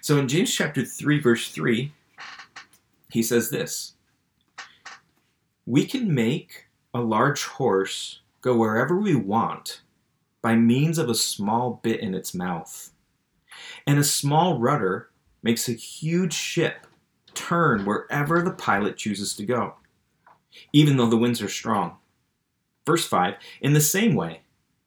So 0.01 0.19
in 0.19 0.29
James 0.29 0.55
chapter 0.55 0.85
3, 0.85 1.21
verse 1.21 1.49
3, 1.51 1.93
he 3.11 3.23
says 3.23 3.51
this 3.51 3.95
We 5.65 5.87
can 5.87 6.15
make 6.15 6.67
a 6.95 7.01
large 7.01 7.45
horse 7.45 8.21
go 8.41 8.57
wherever 8.57 8.99
we 8.99 9.15
want 9.15 9.83
by 10.43 10.55
means 10.55 10.99
of 10.99 11.09
a 11.09 11.15
small 11.15 11.81
bit 11.83 12.01
in 12.01 12.15
its 12.15 12.33
mouth. 12.33 12.93
And 13.87 13.99
a 13.99 14.05
small 14.05 14.59
rudder 14.61 15.11
makes 15.43 15.69
a 15.69 15.73
huge 15.73 16.33
ship 16.33 16.87
turn 17.37 17.85
wherever 17.85 18.43
the 18.43 18.51
pilot 18.51 18.97
chooses 18.97 19.35
to 19.35 19.45
go, 19.45 19.75
even 20.73 20.97
though 20.97 21.09
the 21.09 21.17
winds 21.17 21.41
are 21.43 21.49
strong. 21.49 21.97
Verse 22.85 23.07
5 23.07 23.35
In 23.61 23.73
the 23.73 23.81
same 23.81 24.15
way, 24.15 24.41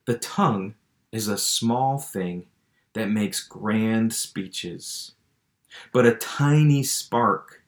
the 0.06 0.18
tongue 0.18 0.76
is 1.12 1.28
a 1.28 1.38
small 1.38 1.98
thing 1.98 2.46
that 2.94 3.10
makes 3.10 3.46
grand 3.46 4.14
speeches, 4.14 5.14
but 5.94 6.06
a 6.06 6.16
tiny 6.16 6.84
spark 6.84 7.62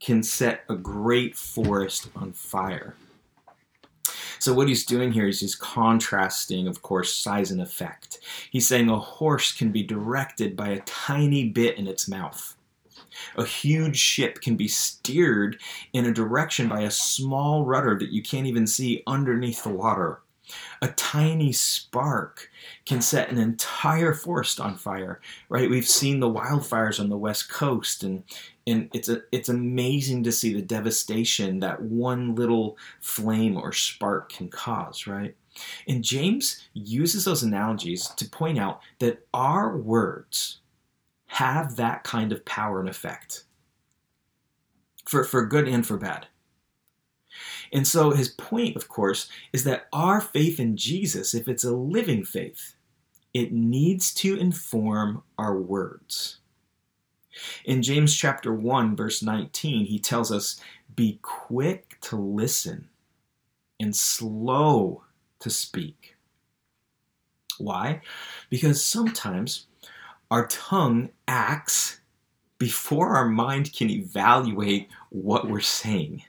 can 0.00 0.22
set 0.22 0.64
a 0.68 0.76
great 0.76 1.36
forest 1.36 2.08
on 2.14 2.32
fire. 2.32 2.94
So, 4.38 4.54
what 4.54 4.68
he's 4.68 4.86
doing 4.86 5.12
here 5.12 5.26
is 5.26 5.40
he's 5.40 5.56
contrasting, 5.56 6.68
of 6.68 6.82
course, 6.82 7.12
size 7.12 7.50
and 7.50 7.60
effect. 7.60 8.20
He's 8.50 8.68
saying 8.68 8.88
a 8.88 8.98
horse 8.98 9.50
can 9.50 9.72
be 9.72 9.82
directed 9.82 10.56
by 10.56 10.68
a 10.68 10.80
tiny 10.80 11.48
bit 11.48 11.76
in 11.76 11.88
its 11.88 12.06
mouth. 12.06 12.56
A 13.36 13.44
huge 13.44 13.96
ship 13.96 14.40
can 14.40 14.56
be 14.56 14.68
steered 14.68 15.60
in 15.92 16.06
a 16.06 16.12
direction 16.12 16.68
by 16.68 16.82
a 16.82 16.90
small 16.90 17.64
rudder 17.64 17.98
that 17.98 18.12
you 18.12 18.22
can't 18.22 18.46
even 18.46 18.66
see 18.66 19.02
underneath 19.06 19.62
the 19.62 19.70
water. 19.70 20.20
A 20.80 20.88
tiny 20.88 21.52
spark 21.52 22.50
can 22.86 23.02
set 23.02 23.30
an 23.30 23.38
entire 23.38 24.14
forest 24.14 24.60
on 24.60 24.76
fire, 24.76 25.20
right? 25.48 25.68
We've 25.68 25.88
seen 25.88 26.20
the 26.20 26.30
wildfires 26.30 27.00
on 27.00 27.10
the 27.10 27.18
west 27.18 27.50
coast 27.50 28.02
and 28.02 28.22
and 28.66 28.90
it's 28.92 29.08
a, 29.08 29.22
it's 29.32 29.48
amazing 29.48 30.24
to 30.24 30.32
see 30.32 30.52
the 30.52 30.62
devastation 30.62 31.60
that 31.60 31.80
one 31.80 32.34
little 32.34 32.76
flame 33.00 33.56
or 33.56 33.72
spark 33.72 34.30
can 34.30 34.48
cause, 34.48 35.06
right? 35.06 35.34
And 35.86 36.04
James 36.04 36.68
uses 36.74 37.24
those 37.24 37.42
analogies 37.42 38.08
to 38.08 38.28
point 38.28 38.58
out 38.58 38.80
that 38.98 39.26
our 39.32 39.76
words 39.76 40.60
have 41.28 41.76
that 41.76 42.04
kind 42.04 42.32
of 42.32 42.44
power 42.44 42.80
and 42.80 42.88
effect 42.88 43.44
for, 45.06 45.24
for 45.24 45.46
good 45.46 45.68
and 45.68 45.86
for 45.86 45.96
bad. 45.96 46.26
And 47.72 47.86
so 47.86 48.10
his 48.10 48.30
point, 48.30 48.76
of 48.76 48.88
course, 48.88 49.28
is 49.52 49.64
that 49.64 49.88
our 49.92 50.20
faith 50.20 50.58
in 50.58 50.76
Jesus, 50.76 51.34
if 51.34 51.46
it's 51.46 51.64
a 51.64 51.74
living 51.74 52.24
faith, 52.24 52.74
it 53.34 53.52
needs 53.52 54.12
to 54.14 54.36
inform 54.36 55.22
our 55.38 55.56
words. 55.56 56.38
In 57.64 57.82
James 57.82 58.16
chapter 58.16 58.52
1 58.52 58.96
verse 58.96 59.22
19, 59.22 59.86
he 59.86 59.98
tells 59.98 60.32
us, 60.32 60.60
"Be 60.96 61.20
quick 61.22 61.98
to 62.00 62.16
listen 62.16 62.88
and 63.78 63.94
slow 63.94 65.04
to 65.38 65.50
speak." 65.50 66.16
Why? 67.58 68.00
Because 68.50 68.84
sometimes 68.84 69.67
our 70.30 70.46
tongue 70.48 71.10
acts 71.26 72.00
before 72.58 73.16
our 73.16 73.28
mind 73.28 73.72
can 73.72 73.90
evaluate 73.90 74.88
what 75.10 75.48
we're 75.48 75.60
saying. 75.60 76.22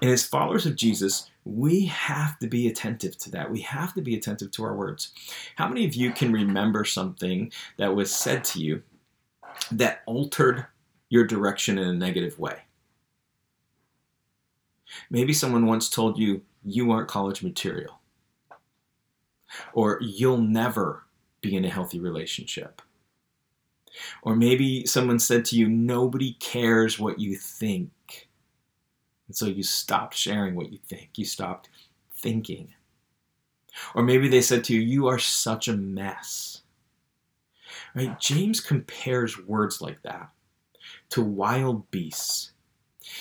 And 0.00 0.10
as 0.10 0.26
followers 0.26 0.66
of 0.66 0.74
Jesus, 0.74 1.30
we 1.44 1.86
have 1.86 2.38
to 2.40 2.48
be 2.48 2.66
attentive 2.66 3.16
to 3.18 3.30
that. 3.32 3.50
We 3.50 3.60
have 3.60 3.94
to 3.94 4.00
be 4.00 4.16
attentive 4.16 4.50
to 4.52 4.64
our 4.64 4.74
words. 4.74 5.12
How 5.56 5.68
many 5.68 5.84
of 5.84 5.94
you 5.94 6.12
can 6.12 6.32
remember 6.32 6.84
something 6.84 7.52
that 7.76 7.94
was 7.94 8.12
said 8.14 8.42
to 8.44 8.60
you 8.60 8.82
that 9.70 10.02
altered 10.06 10.66
your 11.08 11.24
direction 11.24 11.78
in 11.78 11.88
a 11.88 11.94
negative 11.94 12.38
way? 12.38 12.62
Maybe 15.10 15.32
someone 15.32 15.66
once 15.66 15.88
told 15.88 16.18
you 16.18 16.42
you 16.64 16.90
aren't 16.90 17.08
college 17.08 17.42
material, 17.42 18.00
or 19.72 19.98
you'll 20.00 20.38
never 20.38 21.04
be 21.42 21.54
in 21.56 21.64
a 21.64 21.70
healthy 21.70 22.00
relationship. 22.00 22.80
Or 24.22 24.34
maybe 24.34 24.86
someone 24.86 25.18
said 25.18 25.44
to 25.46 25.56
you, 25.56 25.68
nobody 25.68 26.34
cares 26.40 26.98
what 26.98 27.18
you 27.18 27.36
think. 27.36 28.28
And 29.28 29.36
so 29.36 29.46
you 29.46 29.62
stopped 29.62 30.16
sharing 30.16 30.54
what 30.54 30.72
you 30.72 30.78
think. 30.88 31.10
You 31.16 31.26
stopped 31.26 31.68
thinking. 32.14 32.72
Or 33.94 34.02
maybe 34.02 34.28
they 34.28 34.40
said 34.40 34.64
to 34.64 34.74
you, 34.74 34.80
You 34.80 35.06
are 35.08 35.18
such 35.18 35.68
a 35.68 35.76
mess. 35.76 36.62
Right? 37.94 38.18
James 38.18 38.60
compares 38.60 39.38
words 39.38 39.80
like 39.80 40.02
that 40.02 40.30
to 41.10 41.22
wild 41.22 41.90
beasts. 41.90 42.52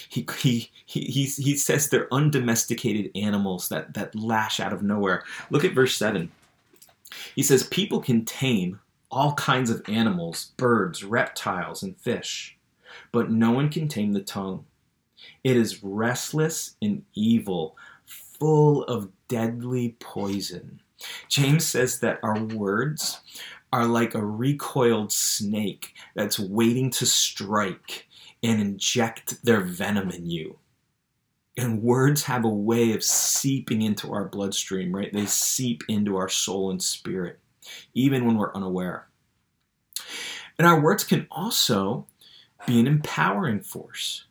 He, 0.07 0.25
he, 0.37 0.69
he, 0.85 1.25
he, 1.25 1.57
says 1.57 1.89
they're 1.89 2.13
undomesticated 2.13 3.11
animals 3.15 3.67
that, 3.69 3.93
that 3.95 4.15
lash 4.15 4.59
out 4.59 4.71
of 4.71 4.83
nowhere. 4.83 5.23
Look 5.49 5.65
at 5.65 5.73
verse 5.73 5.95
7. 5.97 6.31
He 7.35 7.43
says, 7.43 7.63
People 7.63 8.01
can 8.01 8.25
tame 8.25 8.79
all 9.09 9.33
kinds 9.33 9.69
of 9.69 9.81
animals, 9.87 10.51
birds, 10.57 11.03
reptiles, 11.03 11.83
and 11.83 11.97
fish, 11.97 12.57
but 13.11 13.29
no 13.29 13.51
one 13.51 13.69
can 13.69 13.87
tame 13.87 14.13
the 14.13 14.21
tongue. 14.21 14.65
It 15.43 15.57
is 15.57 15.83
restless 15.83 16.75
and 16.81 17.03
evil, 17.13 17.77
full 18.05 18.83
of 18.85 19.09
deadly 19.27 19.95
poison. 19.99 20.81
James 21.29 21.65
says 21.65 21.99
that 21.99 22.19
our 22.23 22.39
words 22.43 23.21
are 23.73 23.85
like 23.85 24.15
a 24.15 24.25
recoiled 24.25 25.11
snake 25.11 25.93
that's 26.15 26.39
waiting 26.39 26.89
to 26.91 27.05
strike 27.05 28.07
and 28.43 28.59
inject 28.59 29.43
their 29.45 29.61
venom 29.61 30.09
in 30.11 30.29
you. 30.29 30.57
And 31.57 31.83
words 31.83 32.23
have 32.23 32.45
a 32.45 32.49
way 32.49 32.93
of 32.93 33.03
seeping 33.03 33.81
into 33.81 34.13
our 34.13 34.25
bloodstream, 34.25 34.95
right? 34.95 35.11
They 35.11 35.25
seep 35.25 35.83
into 35.89 36.15
our 36.15 36.29
soul 36.29 36.71
and 36.71 36.81
spirit, 36.81 37.39
even 37.93 38.25
when 38.25 38.37
we're 38.37 38.53
unaware. 38.55 39.07
And 40.57 40.67
our 40.67 40.79
words 40.79 41.03
can 41.03 41.27
also 41.29 42.07
be 42.65 42.79
an 42.79 42.87
empowering 42.87 43.59
force 43.61 44.25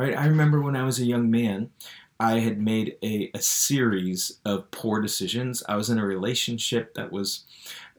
right? 0.00 0.16
I 0.16 0.26
remember 0.26 0.62
when 0.62 0.76
I 0.76 0.84
was 0.84 0.98
a 0.98 1.04
young 1.04 1.30
man, 1.30 1.70
I 2.18 2.38
had 2.38 2.60
made 2.60 2.96
a, 3.02 3.30
a 3.34 3.40
series 3.40 4.40
of 4.44 4.70
poor 4.70 5.00
decisions. 5.00 5.62
I 5.68 5.76
was 5.76 5.90
in 5.90 5.98
a 5.98 6.06
relationship 6.06 6.94
that 6.94 7.12
was, 7.12 7.44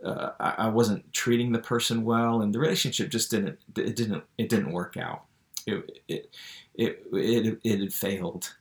uh, 0.04 0.32
I, 0.40 0.56
I 0.58 0.68
wasn't 0.70 1.12
treating 1.14 1.52
the 1.52 1.60
person 1.60 2.04
well, 2.04 2.42
and 2.42 2.54
the 2.54 2.60
relationship 2.60 3.10
just 3.10 3.30
didn't, 3.30 3.60
it 3.76 3.96
didn't, 3.96 4.24
it 4.38 4.50
didn't 4.50 4.72
work 4.72 4.98
out. 4.98 5.26
It, 5.66 6.00
it, 6.08 6.34
it, 6.74 7.06
it, 7.14 7.60
it 7.64 7.80
had 7.80 7.94
failed. 7.94 8.56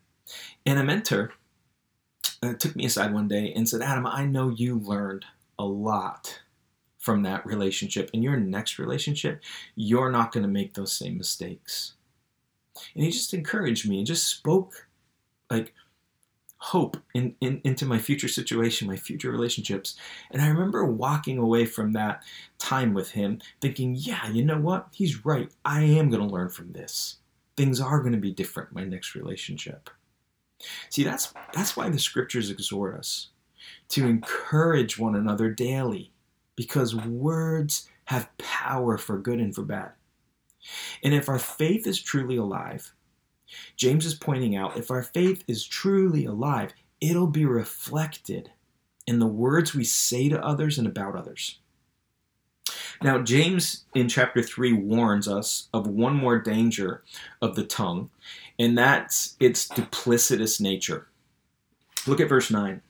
And 0.65 0.79
a 0.79 0.85
mentor 0.85 1.33
uh, 2.43 2.55
took 2.55 2.77
me 2.77 2.85
aside 2.85 3.13
one 3.13 3.29
day 3.29 3.53
and 3.55 3.69
said, 3.69 3.83
Adam, 3.83 4.07
I 4.07 4.25
know 4.25 4.49
you 4.49 4.79
learned 4.79 5.25
a 5.59 5.65
lot 5.65 6.41
from 6.99 7.23
that 7.23 7.45
relationship. 7.47 8.11
In 8.13 8.23
your 8.23 8.37
next 8.37 8.79
relationship, 8.79 9.43
you're 9.75 10.13
not 10.13 10.33
going 10.33 10.43
to 10.43 10.49
make 10.49 10.75
those 10.75 10.93
same 10.93 11.17
mistakes. 11.17 11.95
And 12.95 13.05
he 13.05 13.11
just 13.11 13.35
encouraged 13.35 13.89
me 13.89 13.99
and 13.99 14.07
just 14.07 14.27
spoke 14.27 14.87
like 15.51 15.75
hope 16.63 16.99
in, 17.15 17.35
in, 17.41 17.61
into 17.65 17.87
my 17.87 17.99
future 17.99 18.29
situation, 18.29 18.87
my 18.87 18.97
future 18.97 19.31
relationships. 19.31 19.97
And 20.31 20.43
I 20.43 20.49
remember 20.49 20.85
walking 20.85 21.39
away 21.39 21.65
from 21.65 21.93
that 21.93 22.23
time 22.59 22.95
with 22.95 23.13
him 23.13 23.41
thinking, 23.61 23.97
yeah, 23.99 24.29
you 24.29 24.45
know 24.45 24.59
what? 24.59 24.89
He's 24.93 25.25
right. 25.25 25.51
I 25.65 25.83
am 25.83 26.11
going 26.11 26.27
to 26.27 26.35
learn 26.35 26.51
from 26.51 26.73
this. 26.73 27.17
things 27.57 27.81
are 27.81 28.01
going 28.01 28.13
to 28.13 28.19
be 28.19 28.33
different 28.33 28.73
my 28.73 28.85
next 28.85 29.15
relationship. 29.15 29.91
See, 30.89 31.05
that's 31.05 31.33
that's 31.55 31.77
why 31.77 31.89
the 31.89 31.99
scriptures 31.99 32.51
exhort 32.51 32.95
us 32.95 33.29
to 33.91 34.07
encourage 34.07 34.99
one 34.99 35.15
another 35.15 35.51
daily 35.51 36.13
because 36.57 36.95
words 36.95 37.89
have 38.05 38.31
power 38.39 38.99
for 38.99 39.19
good 39.19 39.41
and 39.41 39.55
for 39.55 39.63
bad. 39.63 39.93
And 41.03 41.15
if 41.15 41.29
our 41.29 41.39
faith 41.39 41.87
is 41.87 42.01
truly 42.01 42.37
alive, 42.37 42.93
James 43.77 44.07
is 44.07 44.15
pointing 44.15 44.57
out 44.57 44.77
if 44.77 44.91
our 44.91 45.03
faith 45.03 45.45
is 45.47 45.65
truly 45.65 46.25
alive, 46.25 46.73
it'll 47.01 47.27
be 47.27 47.45
reflected 47.45 48.51
in 49.07 49.19
the 49.19 49.27
words 49.27 49.75
we 49.75 49.85
say 49.85 50.29
to 50.29 50.45
others 50.45 50.79
and 50.79 50.87
about 50.87 51.17
others. 51.17 51.59
Now, 53.03 53.19
James 53.19 53.87
in 53.95 54.09
chapter 54.09 54.43
3 54.43 54.75
warns 54.75 55.27
us 55.27 55.69
of 55.73 55.87
one 55.87 56.15
more 56.15 56.39
danger 56.39 57.03
of 57.41 57.57
the 57.57 57.65
tongue, 57.65 58.11
and 58.59 58.77
that's 58.77 59.37
its 59.41 59.67
duplicitous 59.67 60.61
nature. 60.61 61.09
Look 62.07 62.21
at 62.21 62.29
verse 62.29 62.51
9. 62.51 62.83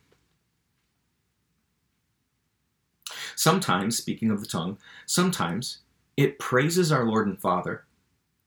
Sometimes, 3.37 3.97
speaking 3.97 4.31
of 4.31 4.40
the 4.40 4.47
tongue, 4.47 4.79
sometimes 5.07 5.79
it 6.17 6.38
praises 6.38 6.93
our 6.93 7.07
Lord 7.07 7.26
and 7.26 7.40
Father, 7.40 7.85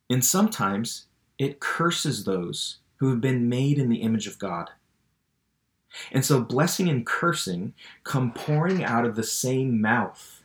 and 0.09 0.23
sometimes 0.23 1.05
it 1.43 1.59
curses 1.59 2.23
those 2.23 2.77
who 2.95 3.09
have 3.09 3.19
been 3.19 3.49
made 3.49 3.77
in 3.77 3.89
the 3.89 4.01
image 4.01 4.27
of 4.27 4.39
God. 4.39 4.69
And 6.11 6.23
so 6.23 6.39
blessing 6.39 6.87
and 6.87 7.05
cursing 7.05 7.73
come 8.05 8.31
pouring 8.31 8.81
out 8.81 9.05
of 9.05 9.15
the 9.15 9.23
same 9.23 9.81
mouth. 9.81 10.43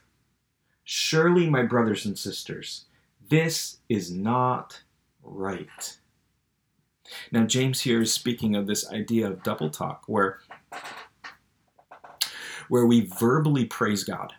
Surely, 0.82 1.48
my 1.48 1.62
brothers 1.62 2.04
and 2.04 2.18
sisters, 2.18 2.86
this 3.30 3.78
is 3.88 4.10
not 4.10 4.82
right. 5.22 5.98
Now, 7.30 7.46
James 7.46 7.82
here 7.82 8.02
is 8.02 8.12
speaking 8.12 8.56
of 8.56 8.66
this 8.66 8.90
idea 8.90 9.28
of 9.28 9.44
double 9.44 9.70
talk, 9.70 10.02
where, 10.06 10.40
where 12.68 12.86
we 12.86 13.08
verbally 13.18 13.64
praise 13.64 14.02
God. 14.02 14.34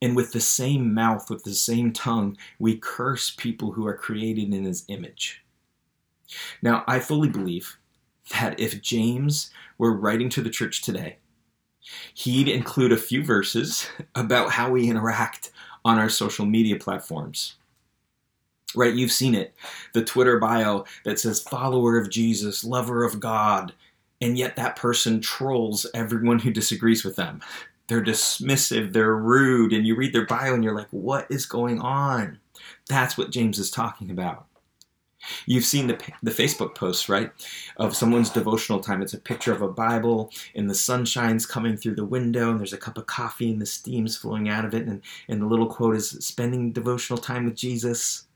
And 0.00 0.16
with 0.16 0.32
the 0.32 0.40
same 0.40 0.94
mouth, 0.94 1.28
with 1.28 1.44
the 1.44 1.54
same 1.54 1.92
tongue, 1.92 2.36
we 2.58 2.78
curse 2.78 3.30
people 3.30 3.72
who 3.72 3.86
are 3.86 3.96
created 3.96 4.52
in 4.52 4.64
his 4.64 4.84
image. 4.88 5.43
Now, 6.62 6.84
I 6.86 6.98
fully 6.98 7.28
believe 7.28 7.76
that 8.32 8.58
if 8.58 8.80
James 8.80 9.50
were 9.78 9.92
writing 9.96 10.28
to 10.30 10.42
the 10.42 10.50
church 10.50 10.82
today, 10.82 11.16
he'd 12.14 12.48
include 12.48 12.92
a 12.92 12.96
few 12.96 13.22
verses 13.22 13.88
about 14.14 14.50
how 14.50 14.70
we 14.70 14.88
interact 14.88 15.50
on 15.84 15.98
our 15.98 16.08
social 16.08 16.46
media 16.46 16.76
platforms. 16.76 17.56
Right, 18.76 18.94
you've 18.94 19.12
seen 19.12 19.34
it. 19.36 19.54
The 19.92 20.04
Twitter 20.04 20.40
bio 20.40 20.84
that 21.04 21.20
says 21.20 21.40
follower 21.40 21.96
of 21.96 22.10
Jesus, 22.10 22.64
lover 22.64 23.04
of 23.04 23.20
God, 23.20 23.72
and 24.20 24.36
yet 24.36 24.56
that 24.56 24.74
person 24.74 25.20
trolls 25.20 25.86
everyone 25.94 26.40
who 26.40 26.50
disagrees 26.50 27.04
with 27.04 27.14
them. 27.14 27.40
They're 27.86 28.02
dismissive, 28.02 28.92
they're 28.92 29.14
rude, 29.14 29.72
and 29.72 29.86
you 29.86 29.94
read 29.94 30.12
their 30.12 30.26
bio 30.26 30.54
and 30.54 30.64
you're 30.64 30.74
like, 30.74 30.88
what 30.90 31.26
is 31.30 31.46
going 31.46 31.80
on? 31.80 32.38
That's 32.88 33.18
what 33.18 33.30
James 33.30 33.58
is 33.58 33.70
talking 33.70 34.10
about. 34.10 34.46
You've 35.46 35.64
seen 35.64 35.86
the, 35.86 35.98
the 36.22 36.30
Facebook 36.30 36.74
posts, 36.74 37.08
right? 37.08 37.30
Of 37.76 37.96
someone's 37.96 38.30
devotional 38.30 38.80
time. 38.80 39.02
It's 39.02 39.14
a 39.14 39.18
picture 39.18 39.52
of 39.52 39.62
a 39.62 39.68
Bible, 39.68 40.30
and 40.54 40.68
the 40.68 40.74
sun 40.74 41.04
shines 41.04 41.46
coming 41.46 41.76
through 41.76 41.94
the 41.94 42.04
window, 42.04 42.50
and 42.50 42.60
there's 42.60 42.72
a 42.72 42.78
cup 42.78 42.98
of 42.98 43.06
coffee, 43.06 43.50
and 43.50 43.60
the 43.60 43.66
steam's 43.66 44.16
flowing 44.16 44.48
out 44.48 44.64
of 44.64 44.74
it. 44.74 44.86
And, 44.86 45.02
and 45.28 45.40
the 45.40 45.46
little 45.46 45.66
quote 45.66 45.96
is 45.96 46.10
spending 46.10 46.72
devotional 46.72 47.18
time 47.18 47.44
with 47.44 47.56
Jesus. 47.56 48.26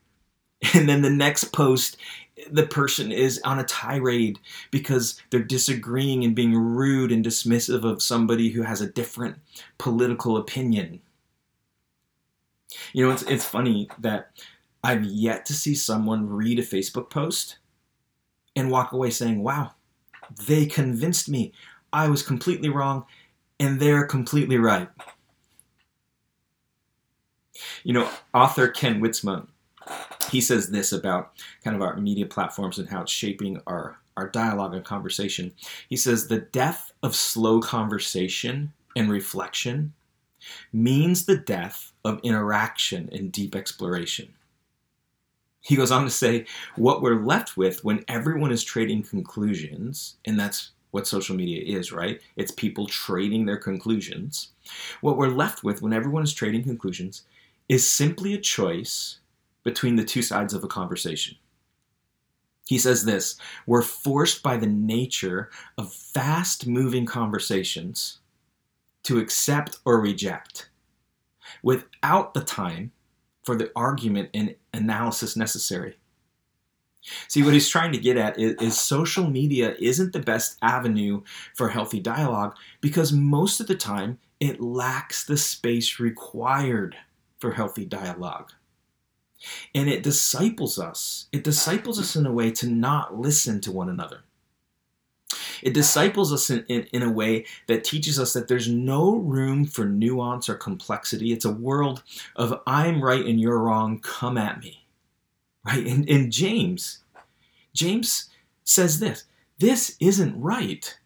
And 0.75 0.89
then 0.89 1.03
the 1.03 1.11
next 1.11 1.53
post, 1.53 1.99
the 2.51 2.67
person 2.67 3.13
is 3.13 3.41
on 3.45 3.61
a 3.61 3.65
tirade 3.65 4.41
because 4.73 5.21
they're 5.31 5.41
disagreeing 5.41 6.25
and 6.25 6.35
being 6.35 6.53
rude 6.53 7.13
and 7.13 7.25
dismissive 7.25 7.85
of 7.85 8.03
somebody 8.03 8.51
who 8.51 8.63
has 8.63 8.81
a 8.81 8.91
different 8.91 9.37
political 9.79 10.37
opinion. 10.37 11.01
You 12.93 13.07
know, 13.07 13.13
it's, 13.13 13.23
it's 13.23 13.45
funny 13.45 13.89
that 14.01 14.31
I've 14.89 15.05
yet 15.05 15.45
to 15.45 15.53
see 15.53 15.75
someone 15.75 16.31
read 16.31 16.59
a 16.59 16.63
Facebook 16.63 17.11
post 17.11 17.59
and 18.57 18.71
walk 18.71 18.93
away 18.93 19.11
saying, 19.11 19.43
wow, 19.43 19.73
they 20.47 20.65
convinced 20.65 21.29
me 21.29 21.53
I 21.93 22.09
was 22.09 22.23
completely 22.23 22.71
wrong 22.71 23.05
and 23.61 23.79
they're 23.79 24.07
completely 24.07 24.57
right. 24.57 24.89
You 27.85 27.93
know, 27.93 28.09
author 28.33 28.67
Ken 28.67 28.99
Wytsma, 29.03 29.47
he 30.31 30.41
says 30.41 30.71
this 30.71 30.91
about 30.91 31.33
kind 31.63 31.77
of 31.77 31.83
our 31.83 31.99
media 31.99 32.25
platforms 32.25 32.79
and 32.79 32.89
how 32.89 33.03
it's 33.03 33.13
shaping 33.13 33.61
our, 33.67 33.99
our 34.17 34.31
dialogue 34.31 34.75
and 34.75 34.87
conversation. 34.87 35.53
He 35.91 35.99
says, 35.99 36.29
the 36.29 36.39
death 36.39 36.93
of 37.03 37.15
slow 37.15 37.61
conversation 37.61 38.73
and 38.97 39.11
reflection 39.11 39.93
means 40.73 41.27
the 41.27 41.37
death 41.37 41.93
of 42.07 42.21
interaction 42.23 43.11
and 43.13 43.31
deep 43.31 43.55
exploration. 43.55 44.33
He 45.61 45.77
goes 45.77 45.91
on 45.91 46.05
to 46.05 46.11
say, 46.11 46.47
what 46.77 47.03
we're 47.03 47.25
left 47.25 47.57
with 47.57 47.85
when 47.85 48.05
everyone 48.09 48.53
is 48.53 48.65
trading 48.65 49.03
conclusions, 49.03 50.17
and 50.25 50.39
that's 50.39 50.71
what 50.91 51.07
social 51.07 51.37
media 51.37 51.63
is, 51.79 51.93
right? 51.93 52.21
It's 52.37 52.51
people 52.51 52.87
trading 52.87 53.45
their 53.45 53.57
conclusions. 53.57 54.53
What 55.01 55.17
we're 55.17 55.29
left 55.29 55.63
with 55.63 55.83
when 55.83 55.93
everyone 55.93 56.23
is 56.23 56.33
trading 56.33 56.63
conclusions 56.63 57.25
is 57.69 57.89
simply 57.89 58.35
a 58.35 58.39
choice 58.39 59.19
between 59.65 59.97
the 59.97 60.05
two 60.05 60.23
sides 60.23 60.55
of 60.55 60.65
a 60.65 60.69
conversation. 60.69 61.37
He 62.67 62.79
says 62.79 63.05
this 63.05 63.39
We're 63.67 63.83
forced 63.83 64.43
by 64.43 64.57
the 64.57 64.67
nature 64.67 65.51
of 65.77 65.93
fast 65.93 66.67
moving 66.67 67.07
conversations 67.07 68.19
to 69.05 69.19
accept 69.19 69.79
or 69.85 70.01
reject 70.01 70.69
without 71.63 72.35
the 72.35 72.43
time 72.43 72.93
for 73.43 73.57
the 73.57 73.71
argument 73.75 74.29
and 74.35 74.55
analysis 74.79 75.37
necessary. 75.37 75.97
See, 77.29 77.43
what 77.43 77.55
he's 77.55 77.69
trying 77.69 77.93
to 77.93 77.99
get 77.99 78.17
at 78.17 78.39
is, 78.39 78.55
is, 78.61 78.79
social 78.79 79.29
media 79.29 79.75
isn't 79.79 80.13
the 80.13 80.21
best 80.21 80.59
avenue 80.63 81.23
for 81.55 81.69
healthy 81.69 82.01
dialogue 82.01 82.55
because 82.81 83.13
most 83.13 83.61
of 83.61 83.67
the 83.67 83.75
time 83.75 84.19
it 84.41 84.61
lacks 84.61 85.25
the 85.25 85.37
space 85.37 86.01
required 86.01 86.97
for 87.39 87.53
healthy 87.53 87.85
dialogue. 87.85 88.53
And 89.75 89.89
it 89.89 90.03
disciples 90.03 90.79
us. 90.79 91.29
It 91.33 91.45
disciples 91.45 92.01
us 92.01 92.17
in 92.17 92.27
a 92.27 92.33
way 92.33 92.51
to 92.53 92.69
not 92.69 93.19
listen 93.19 93.61
to 93.63 93.73
one 93.73 93.89
another. 93.89 94.25
It 95.63 95.75
disciples 95.75 96.33
us 96.33 96.51
in, 96.51 96.65
in, 96.69 96.83
in, 96.93 97.03
a 97.03 97.11
way 97.11 97.47
that 97.67 97.85
teaches 97.85 98.19
us 98.19 98.33
that 98.33 98.49
there's 98.49 98.69
no 98.69 99.17
room 99.17 99.65
for 99.65 99.85
nuance 99.85 100.49
or 100.49 100.55
complexity. 100.55 101.33
It's 101.33 101.45
a 101.45 101.53
world 101.53 102.03
of 102.37 102.61
I'm 102.67 103.03
right 103.03 103.25
and 103.25 103.41
you're 103.41 103.59
wrong, 103.59 104.01
come 104.01 104.39
at 104.39 104.61
me. 104.61 104.85
Right? 105.65 105.87
And, 105.87 106.09
and 106.09 106.33
James, 106.33 107.01
James 107.75 108.31
says 108.65 109.01
this 109.01 109.25
this 109.59 109.97
isn't 110.01 110.41
right. 110.41 110.97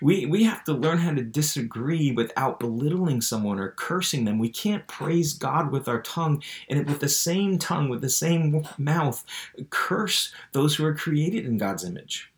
We, 0.00 0.26
we 0.26 0.44
have 0.44 0.64
to 0.64 0.72
learn 0.72 0.98
how 0.98 1.12
to 1.12 1.22
disagree 1.22 2.12
without 2.12 2.60
belittling 2.60 3.20
someone 3.20 3.58
or 3.58 3.70
cursing 3.70 4.24
them. 4.24 4.38
We 4.38 4.50
can't 4.50 4.86
praise 4.86 5.32
God 5.32 5.72
with 5.72 5.88
our 5.88 6.02
tongue 6.02 6.42
and 6.68 6.86
with 6.86 7.00
the 7.00 7.08
same 7.08 7.58
tongue, 7.58 7.88
with 7.88 8.00
the 8.02 8.10
same 8.10 8.66
mouth, 8.78 9.24
curse 9.70 10.32
those 10.52 10.74
who 10.74 10.84
are 10.84 10.94
created 10.94 11.46
in 11.46 11.58
God's 11.58 11.84
image. 11.84 12.30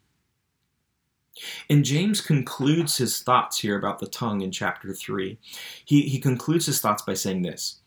And 1.69 1.85
James 1.85 2.21
concludes 2.21 2.97
his 2.97 3.21
thoughts 3.21 3.59
here 3.59 3.79
about 3.79 3.99
the 3.99 4.07
tongue 4.07 4.43
in 4.43 4.51
chapter 4.51 4.93
3. 4.93 5.39
He, 5.85 6.03
he 6.03 6.19
concludes 6.19 6.67
his 6.67 6.81
thoughts 6.81 7.03
by 7.03 7.15
saying 7.15 7.43
this 7.43 7.81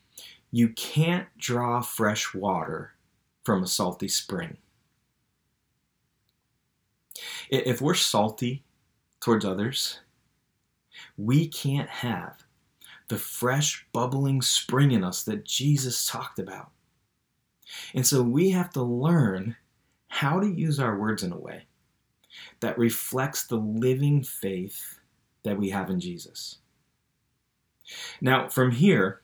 You 0.50 0.70
can't 0.70 1.26
draw 1.38 1.80
fresh 1.80 2.34
water 2.34 2.92
from 3.44 3.62
a 3.62 3.66
salty 3.66 4.08
spring. 4.08 4.56
If 7.48 7.80
we're 7.80 7.94
salty 7.94 8.64
towards 9.20 9.44
others, 9.44 10.00
we 11.16 11.48
can't 11.48 11.88
have 11.88 12.44
the 13.08 13.16
fresh, 13.16 13.86
bubbling 13.92 14.42
spring 14.42 14.90
in 14.90 15.04
us 15.04 15.22
that 15.22 15.44
Jesus 15.44 16.06
talked 16.06 16.38
about. 16.38 16.70
And 17.94 18.06
so 18.06 18.22
we 18.22 18.50
have 18.50 18.70
to 18.70 18.82
learn 18.82 19.56
how 20.08 20.40
to 20.40 20.46
use 20.46 20.80
our 20.80 20.98
words 20.98 21.22
in 21.22 21.32
a 21.32 21.38
way 21.38 21.66
that 22.60 22.78
reflects 22.78 23.44
the 23.44 23.56
living 23.56 24.22
faith 24.22 25.00
that 25.42 25.58
we 25.58 25.70
have 25.70 25.90
in 25.90 26.00
Jesus. 26.00 26.58
Now, 28.20 28.48
from 28.48 28.72
here, 28.72 29.20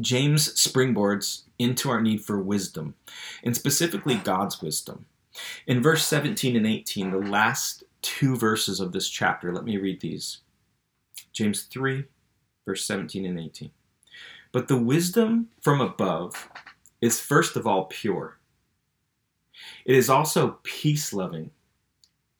James 0.00 0.54
springboards 0.54 1.42
into 1.58 1.90
our 1.90 2.00
need 2.00 2.22
for 2.24 2.40
wisdom, 2.40 2.94
and 3.42 3.56
specifically 3.56 4.16
God's 4.16 4.62
wisdom. 4.62 5.06
In 5.66 5.82
verse 5.82 6.06
17 6.06 6.56
and 6.56 6.66
18, 6.66 7.10
the 7.10 7.18
last 7.18 7.84
two 8.02 8.36
verses 8.36 8.80
of 8.80 8.92
this 8.92 9.08
chapter, 9.08 9.52
let 9.52 9.64
me 9.64 9.76
read 9.76 10.00
these. 10.00 10.38
James 11.32 11.62
3, 11.62 12.04
verse 12.64 12.84
17 12.84 13.24
and 13.24 13.38
18. 13.38 13.70
But 14.52 14.68
the 14.68 14.76
wisdom 14.76 15.48
from 15.60 15.80
above 15.80 16.48
is 17.00 17.20
first 17.20 17.56
of 17.56 17.66
all 17.66 17.84
pure, 17.86 18.38
It 19.84 19.94
is 19.94 20.10
also 20.10 20.58
peace 20.62 21.12
loving, 21.12 21.50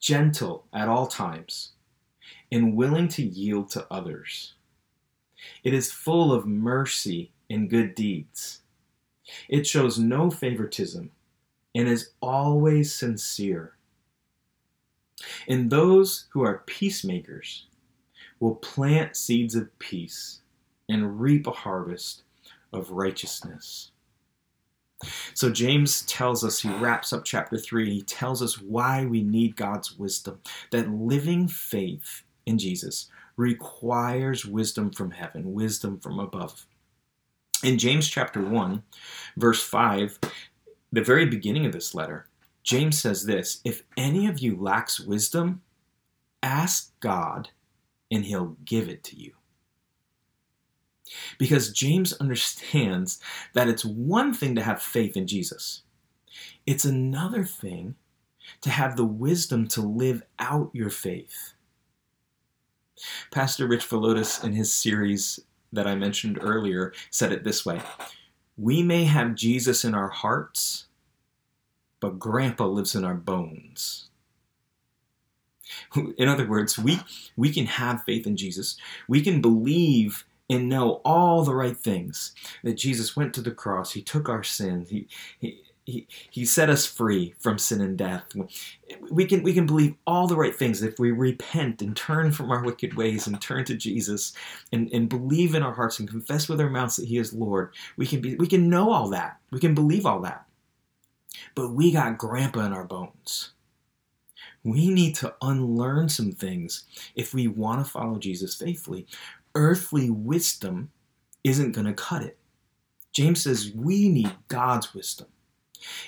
gentle 0.00 0.64
at 0.72 0.88
all 0.88 1.06
times, 1.06 1.72
and 2.50 2.74
willing 2.74 3.08
to 3.08 3.22
yield 3.22 3.70
to 3.70 3.86
others. 3.90 4.54
It 5.62 5.74
is 5.74 5.92
full 5.92 6.32
of 6.32 6.46
mercy 6.46 7.32
and 7.48 7.70
good 7.70 7.94
deeds. 7.94 8.62
It 9.48 9.66
shows 9.66 9.98
no 9.98 10.30
favoritism 10.30 11.10
and 11.74 11.88
is 11.88 12.10
always 12.20 12.92
sincere. 12.92 13.76
And 15.48 15.70
those 15.70 16.26
who 16.30 16.42
are 16.42 16.64
peacemakers 16.66 17.66
will 18.40 18.56
plant 18.56 19.16
seeds 19.16 19.54
of 19.54 19.78
peace 19.78 20.40
and 20.88 21.20
reap 21.20 21.46
a 21.46 21.52
harvest 21.52 22.22
of 22.72 22.90
righteousness. 22.90 23.92
So 25.34 25.50
James 25.50 26.02
tells 26.02 26.44
us, 26.44 26.60
he 26.60 26.68
wraps 26.74 27.12
up 27.12 27.24
chapter 27.24 27.56
3, 27.56 27.90
he 27.90 28.02
tells 28.02 28.42
us 28.42 28.60
why 28.60 29.06
we 29.06 29.22
need 29.22 29.56
God's 29.56 29.98
wisdom. 29.98 30.40
That 30.70 30.90
living 30.90 31.48
faith 31.48 32.22
in 32.46 32.58
Jesus 32.58 33.08
requires 33.36 34.44
wisdom 34.44 34.90
from 34.90 35.10
heaven, 35.10 35.52
wisdom 35.54 35.98
from 35.98 36.18
above. 36.18 36.66
In 37.62 37.78
James 37.78 38.08
chapter 38.08 38.42
1, 38.42 38.82
verse 39.36 39.62
5, 39.62 40.18
the 40.92 41.04
very 41.04 41.26
beginning 41.26 41.66
of 41.66 41.72
this 41.72 41.94
letter, 41.94 42.26
James 42.62 42.98
says 43.00 43.24
this 43.24 43.60
If 43.64 43.82
any 43.96 44.26
of 44.26 44.38
you 44.38 44.56
lacks 44.56 45.00
wisdom, 45.00 45.62
ask 46.42 46.92
God, 47.00 47.50
and 48.10 48.24
he'll 48.24 48.56
give 48.64 48.88
it 48.88 49.04
to 49.04 49.16
you. 49.16 49.32
Because 51.38 51.73
James 51.73 52.12
understands 52.14 53.20
that 53.55 53.68
it's 53.68 53.85
one 53.85 54.33
thing 54.33 54.55
to 54.55 54.62
have 54.62 54.83
faith 54.83 55.16
in 55.16 55.27
Jesus, 55.27 55.83
it's 56.66 56.85
another 56.85 57.44
thing 57.44 57.94
to 58.62 58.70
have 58.70 58.96
the 58.96 59.05
wisdom 59.05 59.66
to 59.68 59.81
live 59.81 60.23
out 60.38 60.70
your 60.73 60.90
faith. 60.90 61.55
Pastor 63.31 63.66
Rich 63.66 63.88
Villodas, 63.88 64.44
in 64.44 64.53
his 64.53 64.73
series 64.73 65.40
that 65.73 65.87
I 65.87 65.94
mentioned 65.94 66.38
earlier, 66.40 66.92
said 67.11 67.33
it 67.33 67.44
this 67.44 67.64
way 67.64 67.81
We 68.57 68.83
may 68.83 69.05
have 69.05 69.35
Jesus 69.35 69.85
in 69.85 69.94
our 69.94 70.09
hearts, 70.09 70.87
but 72.01 72.18
Grandpa 72.18 72.66
lives 72.66 72.94
in 72.94 73.05
our 73.05 73.14
bones. 73.14 74.09
In 76.18 76.29
other 76.29 76.49
words, 76.49 76.79
we, 76.79 77.01
we 77.37 77.53
can 77.53 77.66
have 77.66 78.03
faith 78.05 78.27
in 78.27 78.37
Jesus. 78.37 78.77
We 79.09 79.23
can 79.23 79.40
believe 79.40 80.25
and 80.50 80.68
know 80.68 81.00
all 81.04 81.44
the 81.44 81.54
right 81.54 81.76
things 81.76 82.34
that 82.64 82.74
Jesus 82.74 83.16
went 83.16 83.32
to 83.34 83.40
the 83.40 83.52
cross. 83.52 83.92
He 83.92 84.02
took 84.02 84.28
our 84.28 84.42
sins. 84.42 84.90
He, 84.90 85.06
he, 85.38 85.62
he, 85.86 86.06
he 86.30 86.44
set 86.44 86.68
us 86.68 86.84
free 86.84 87.34
from 87.38 87.58
sin 87.58 87.80
and 87.80 87.96
death. 87.96 88.24
We 89.10 89.24
can, 89.24 89.42
we 89.42 89.54
can 89.54 89.66
believe 89.66 89.94
all 90.06 90.26
the 90.26 90.36
right 90.36 90.54
things 90.54 90.82
if 90.82 90.98
we 90.98 91.12
repent 91.12 91.82
and 91.82 91.96
turn 91.96 92.32
from 92.32 92.50
our 92.50 92.64
wicked 92.64 92.94
ways 92.94 93.26
and 93.26 93.40
turn 93.40 93.64
to 93.66 93.76
Jesus 93.76 94.32
and, 94.72 94.90
and 94.92 95.08
believe 95.08 95.54
in 95.54 95.62
our 95.62 95.72
hearts 95.72 96.00
and 96.00 96.10
confess 96.10 96.48
with 96.48 96.60
our 96.60 96.70
mouths 96.70 96.96
that 96.96 97.06
He 97.06 97.18
is 97.18 97.32
Lord. 97.32 97.72
We 97.96 98.06
can, 98.06 98.20
be, 98.20 98.34
we 98.34 98.48
can 98.48 98.68
know 98.68 98.90
all 98.90 99.08
that. 99.10 99.38
We 99.52 99.60
can 99.60 99.74
believe 99.74 100.04
all 100.04 100.20
that. 100.22 100.46
But 101.54 101.70
we 101.70 101.92
got 101.92 102.18
grandpa 102.18 102.66
in 102.66 102.72
our 102.72 102.84
bones. 102.84 103.52
We 104.62 104.90
need 104.90 105.14
to 105.16 105.34
unlearn 105.40 106.10
some 106.10 106.32
things 106.32 106.84
if 107.14 107.32
we 107.32 107.48
want 107.48 107.84
to 107.84 107.90
follow 107.90 108.18
Jesus 108.18 108.54
faithfully 108.54 109.06
earthly 109.54 110.10
wisdom 110.10 110.90
isn't 111.44 111.72
going 111.72 111.86
to 111.86 111.92
cut 111.92 112.22
it. 112.22 112.38
James 113.12 113.42
says 113.42 113.72
we 113.74 114.08
need 114.08 114.32
God's 114.48 114.94
wisdom. 114.94 115.26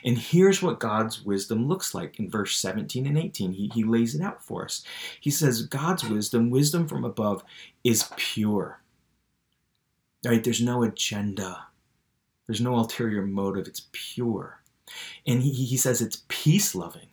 And 0.04 0.18
here's 0.18 0.62
what 0.62 0.80
God's 0.80 1.24
wisdom 1.24 1.66
looks 1.66 1.94
like 1.94 2.18
in 2.18 2.30
verse 2.30 2.58
17 2.58 3.06
and 3.06 3.18
18. 3.18 3.52
He, 3.52 3.70
he 3.74 3.84
lays 3.84 4.14
it 4.14 4.22
out 4.22 4.44
for 4.44 4.64
us. 4.64 4.84
He 5.20 5.30
says, 5.30 5.62
God's 5.62 6.04
wisdom, 6.04 6.50
wisdom 6.50 6.86
from 6.86 7.04
above, 7.04 7.42
is 7.82 8.10
pure. 8.16 8.82
Right? 10.24 10.44
There's 10.44 10.62
no 10.62 10.82
agenda, 10.82 11.66
there's 12.46 12.60
no 12.60 12.76
ulterior 12.76 13.22
motive. 13.24 13.66
It's 13.66 13.88
pure. 13.92 14.62
And 15.26 15.42
he, 15.42 15.52
he 15.52 15.76
says 15.76 16.00
it's 16.00 16.22
peace 16.28 16.74
loving. 16.74 17.08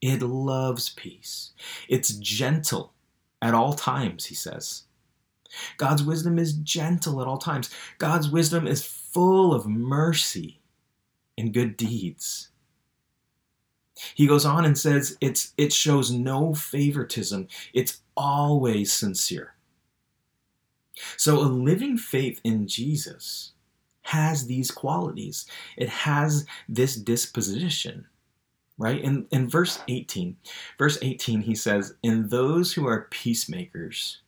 It 0.00 0.22
loves 0.22 0.90
peace. 0.90 1.52
It's 1.88 2.10
gentle 2.14 2.92
at 3.40 3.54
all 3.54 3.74
times, 3.74 4.26
he 4.26 4.34
says. 4.34 4.84
God's 5.76 6.02
wisdom 6.02 6.38
is 6.38 6.52
gentle 6.54 7.20
at 7.20 7.26
all 7.26 7.38
times. 7.38 7.70
God's 7.98 8.28
wisdom 8.28 8.66
is 8.66 8.84
full 8.84 9.54
of 9.54 9.66
mercy 9.66 10.60
and 11.36 11.54
good 11.54 11.76
deeds. 11.76 12.48
He 14.14 14.26
goes 14.26 14.44
on 14.44 14.64
and 14.64 14.78
says 14.78 15.16
it's, 15.20 15.52
it 15.56 15.72
shows 15.72 16.10
no 16.10 16.54
favoritism, 16.54 17.48
it's 17.72 18.00
always 18.16 18.92
sincere. 18.92 19.54
So, 21.16 21.38
a 21.38 21.46
living 21.46 21.96
faith 21.96 22.40
in 22.44 22.66
Jesus 22.66 23.52
has 24.02 24.46
these 24.46 24.70
qualities, 24.70 25.46
it 25.76 25.88
has 25.88 26.46
this 26.68 26.96
disposition. 26.96 28.06
Right? 28.80 29.00
In, 29.00 29.26
in 29.32 29.48
verse 29.48 29.80
18, 29.88 30.36
verse 30.78 30.98
18, 31.02 31.40
he 31.40 31.56
says, 31.56 31.94
In 32.04 32.28
those 32.28 32.72
who 32.72 32.86
are 32.86 33.08
peacemakers, 33.10 34.18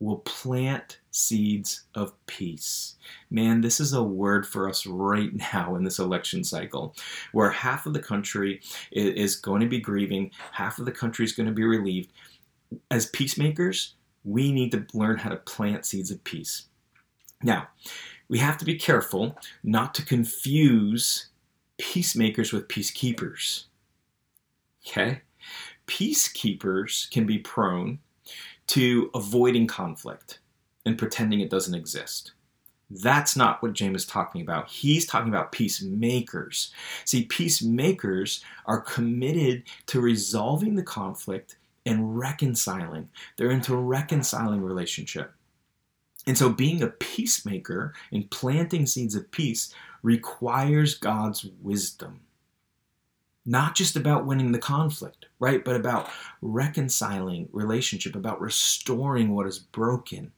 will 0.00 0.18
plant 0.18 1.00
seeds 1.10 1.84
of 1.94 2.14
peace. 2.26 2.96
Man, 3.30 3.60
this 3.60 3.80
is 3.80 3.92
a 3.92 4.02
word 4.02 4.46
for 4.46 4.68
us 4.68 4.86
right 4.86 5.30
now 5.54 5.74
in 5.74 5.84
this 5.84 5.98
election 5.98 6.44
cycle, 6.44 6.94
where 7.32 7.50
half 7.50 7.86
of 7.86 7.92
the 7.92 8.02
country 8.02 8.60
is 8.92 9.36
going 9.36 9.60
to 9.60 9.68
be 9.68 9.80
grieving, 9.80 10.30
half 10.52 10.78
of 10.78 10.84
the 10.84 10.92
country 10.92 11.24
is 11.24 11.32
going 11.32 11.48
to 11.48 11.54
be 11.54 11.64
relieved. 11.64 12.12
As 12.90 13.06
peacemakers, 13.06 13.94
we 14.24 14.52
need 14.52 14.70
to 14.72 14.86
learn 14.92 15.18
how 15.18 15.30
to 15.30 15.36
plant 15.36 15.86
seeds 15.86 16.10
of 16.10 16.22
peace. 16.24 16.66
Now, 17.42 17.68
we 18.28 18.38
have 18.38 18.58
to 18.58 18.64
be 18.64 18.74
careful 18.74 19.38
not 19.62 19.94
to 19.94 20.04
confuse 20.04 21.28
peacemakers 21.78 22.52
with 22.52 22.68
peacekeepers. 22.68 23.64
Okay? 24.86 25.22
Peacekeepers 25.86 27.10
can 27.10 27.24
be 27.24 27.38
prone 27.38 27.98
to 28.68 29.10
avoiding 29.14 29.66
conflict 29.66 30.38
and 30.86 30.98
pretending 30.98 31.40
it 31.40 31.50
doesn't 31.50 31.74
exist. 31.74 32.32
That's 32.90 33.36
not 33.36 33.62
what 33.62 33.74
James 33.74 34.02
is 34.02 34.06
talking 34.06 34.40
about. 34.40 34.70
He's 34.70 35.04
talking 35.04 35.28
about 35.28 35.52
peacemakers. 35.52 36.72
See, 37.04 37.24
peacemakers 37.24 38.42
are 38.64 38.80
committed 38.80 39.64
to 39.86 40.00
resolving 40.00 40.74
the 40.74 40.82
conflict 40.82 41.56
and 41.84 42.18
reconciling. 42.18 43.10
They're 43.36 43.50
into 43.50 43.76
reconciling 43.76 44.62
relationship. 44.62 45.32
And 46.26 46.36
so, 46.36 46.50
being 46.50 46.82
a 46.82 46.88
peacemaker 46.88 47.94
and 48.12 48.30
planting 48.30 48.86
seeds 48.86 49.14
of 49.14 49.30
peace 49.30 49.74
requires 50.02 50.94
God's 50.94 51.46
wisdom 51.62 52.20
not 53.48 53.74
just 53.74 53.96
about 53.96 54.26
winning 54.26 54.52
the 54.52 54.58
conflict, 54.58 55.24
right? 55.40 55.64
But 55.64 55.74
about 55.74 56.10
reconciling 56.42 57.48
relationship, 57.50 58.14
about 58.14 58.42
restoring 58.42 59.34
what 59.34 59.46
is 59.46 59.58
broken. 59.58 60.30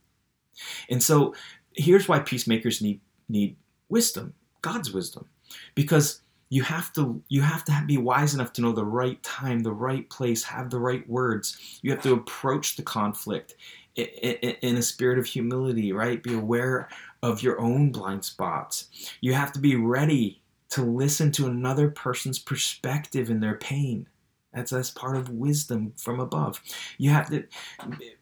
And 0.89 1.03
so 1.03 1.35
here's 1.73 2.09
why 2.09 2.21
peacemakers 2.21 2.81
need 2.81 3.01
need 3.29 3.57
wisdom, 3.89 4.33
God's 4.63 4.93
wisdom. 4.93 5.27
Because 5.75 6.23
you 6.51 6.63
have 6.63 6.93
to 6.93 7.21
you 7.29 7.43
have 7.43 7.65
to 7.65 7.83
be 7.85 7.99
wise 7.99 8.33
enough 8.35 8.53
to 8.55 8.63
know 8.63 8.73
the 8.73 8.85
right 8.85 9.21
time, 9.25 9.61
the 9.61 9.73
right 9.73 10.09
place, 10.09 10.45
have 10.45 10.71
the 10.71 10.79
right 10.79 11.09
words. 11.09 11.81
You 11.83 11.91
have 11.91 12.03
to 12.03 12.15
approach 12.15 12.77
the 12.77 12.83
conflict 12.85 13.57
in 13.97 14.77
a 14.77 14.83
spirit 14.83 15.19
of 15.19 15.27
humility, 15.27 15.93
right? 15.93 16.23
Be 16.23 16.35
aware 16.35 16.89
of 17.25 17.43
your 17.43 17.61
own 17.61 17.91
blind 17.91 18.25
spots. 18.25 18.89
You 19.21 19.35
have 19.35 19.53
to 19.55 19.59
be 19.59 19.75
ready 19.75 20.40
to 20.71 20.83
listen 20.83 21.33
to 21.33 21.47
another 21.47 21.91
person's 21.91 22.39
perspective 22.39 23.31
in 23.31 23.41
their 23.41 23.57
pain. 23.57 24.09
That's, 24.53 24.71
that's 24.71 24.91
part 24.91 25.17
of 25.17 25.29
wisdom 25.29 25.93
from 25.97 26.19
above. 26.19 26.61
You 26.99 27.11
have 27.11 27.31
to 27.31 27.45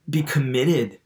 be 0.08 0.22
committed 0.22 0.98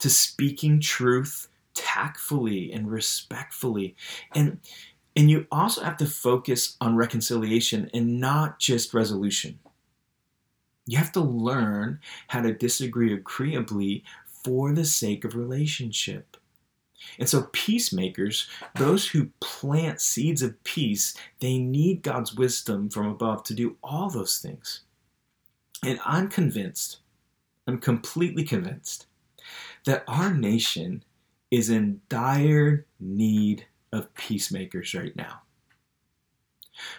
to 0.00 0.10
speaking 0.10 0.80
truth 0.80 1.48
tactfully 1.74 2.72
and 2.72 2.90
respectfully. 2.90 3.96
And 4.34 4.60
and 5.16 5.30
you 5.30 5.46
also 5.52 5.82
have 5.82 5.96
to 5.98 6.06
focus 6.06 6.76
on 6.80 6.96
reconciliation 6.96 7.88
and 7.94 8.18
not 8.20 8.58
just 8.58 8.92
resolution. 8.92 9.60
You 10.86 10.98
have 10.98 11.12
to 11.12 11.20
learn 11.20 12.00
how 12.26 12.40
to 12.40 12.52
disagree 12.52 13.14
agreeably 13.14 14.02
for 14.44 14.72
the 14.72 14.84
sake 14.84 15.24
of 15.24 15.36
relationship. 15.36 16.36
And 17.18 17.28
so, 17.28 17.48
peacemakers, 17.52 18.48
those 18.76 19.08
who 19.08 19.30
plant 19.40 20.00
seeds 20.00 20.42
of 20.42 20.62
peace, 20.64 21.16
they 21.40 21.58
need 21.58 22.02
God's 22.02 22.34
wisdom 22.34 22.90
from 22.90 23.06
above 23.06 23.44
to 23.44 23.54
do 23.54 23.76
all 23.82 24.10
those 24.10 24.38
things. 24.38 24.80
And 25.84 26.00
I'm 26.04 26.28
convinced, 26.28 26.98
I'm 27.66 27.78
completely 27.78 28.44
convinced, 28.44 29.06
that 29.84 30.04
our 30.08 30.32
nation 30.32 31.04
is 31.50 31.70
in 31.70 32.00
dire 32.08 32.86
need 32.98 33.66
of 33.92 34.12
peacemakers 34.14 34.94
right 34.94 35.14
now. 35.14 35.42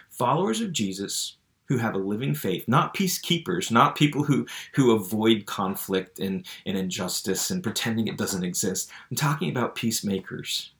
Followers 0.08 0.60
of 0.60 0.72
Jesus 0.72 1.36
who 1.68 1.78
have 1.78 1.94
a 1.94 1.98
living 1.98 2.34
faith, 2.34 2.66
not 2.68 2.94
peacekeepers, 2.94 3.70
not 3.70 3.96
people 3.96 4.22
who, 4.22 4.46
who 4.74 4.92
avoid 4.92 5.46
conflict 5.46 6.20
and, 6.20 6.46
and 6.64 6.76
injustice 6.76 7.50
and 7.50 7.62
pretending 7.62 8.06
it 8.06 8.16
doesn't 8.16 8.44
exist. 8.44 8.90
I'm 9.10 9.16
talking 9.16 9.50
about 9.50 9.74
peacemakers 9.74 10.70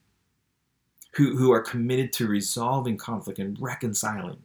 who, 1.12 1.36
who 1.36 1.50
are 1.50 1.62
committed 1.62 2.12
to 2.14 2.28
resolving 2.28 2.96
conflict 2.96 3.38
and 3.38 3.58
reconciling. 3.60 4.38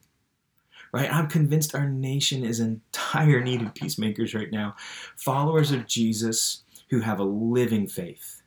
Right? 0.94 1.14
I'm 1.14 1.28
convinced 1.28 1.74
our 1.74 1.88
nation 1.88 2.44
is 2.44 2.60
in 2.60 2.82
dire 3.14 3.42
need 3.42 3.62
of 3.62 3.74
peacemakers 3.74 4.34
right 4.34 4.52
now. 4.52 4.76
Followers 5.16 5.72
of 5.72 5.88
Jesus 5.88 6.64
who 6.90 7.00
have 7.00 7.20
a 7.20 7.24
living 7.24 7.88
faith, 7.88 8.42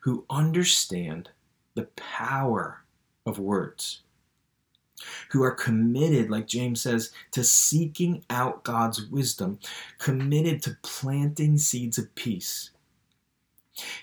who 0.00 0.24
understand 0.30 1.28
the 1.74 1.84
power 1.96 2.82
of 3.26 3.38
words 3.38 4.03
who 5.30 5.42
are 5.42 5.50
committed, 5.50 6.30
like 6.30 6.46
James 6.46 6.80
says, 6.80 7.12
to 7.32 7.44
seeking 7.44 8.24
out 8.30 8.64
God's 8.64 9.06
wisdom, 9.06 9.58
committed 9.98 10.62
to 10.62 10.76
planting 10.82 11.58
seeds 11.58 11.98
of 11.98 12.14
peace. 12.14 12.70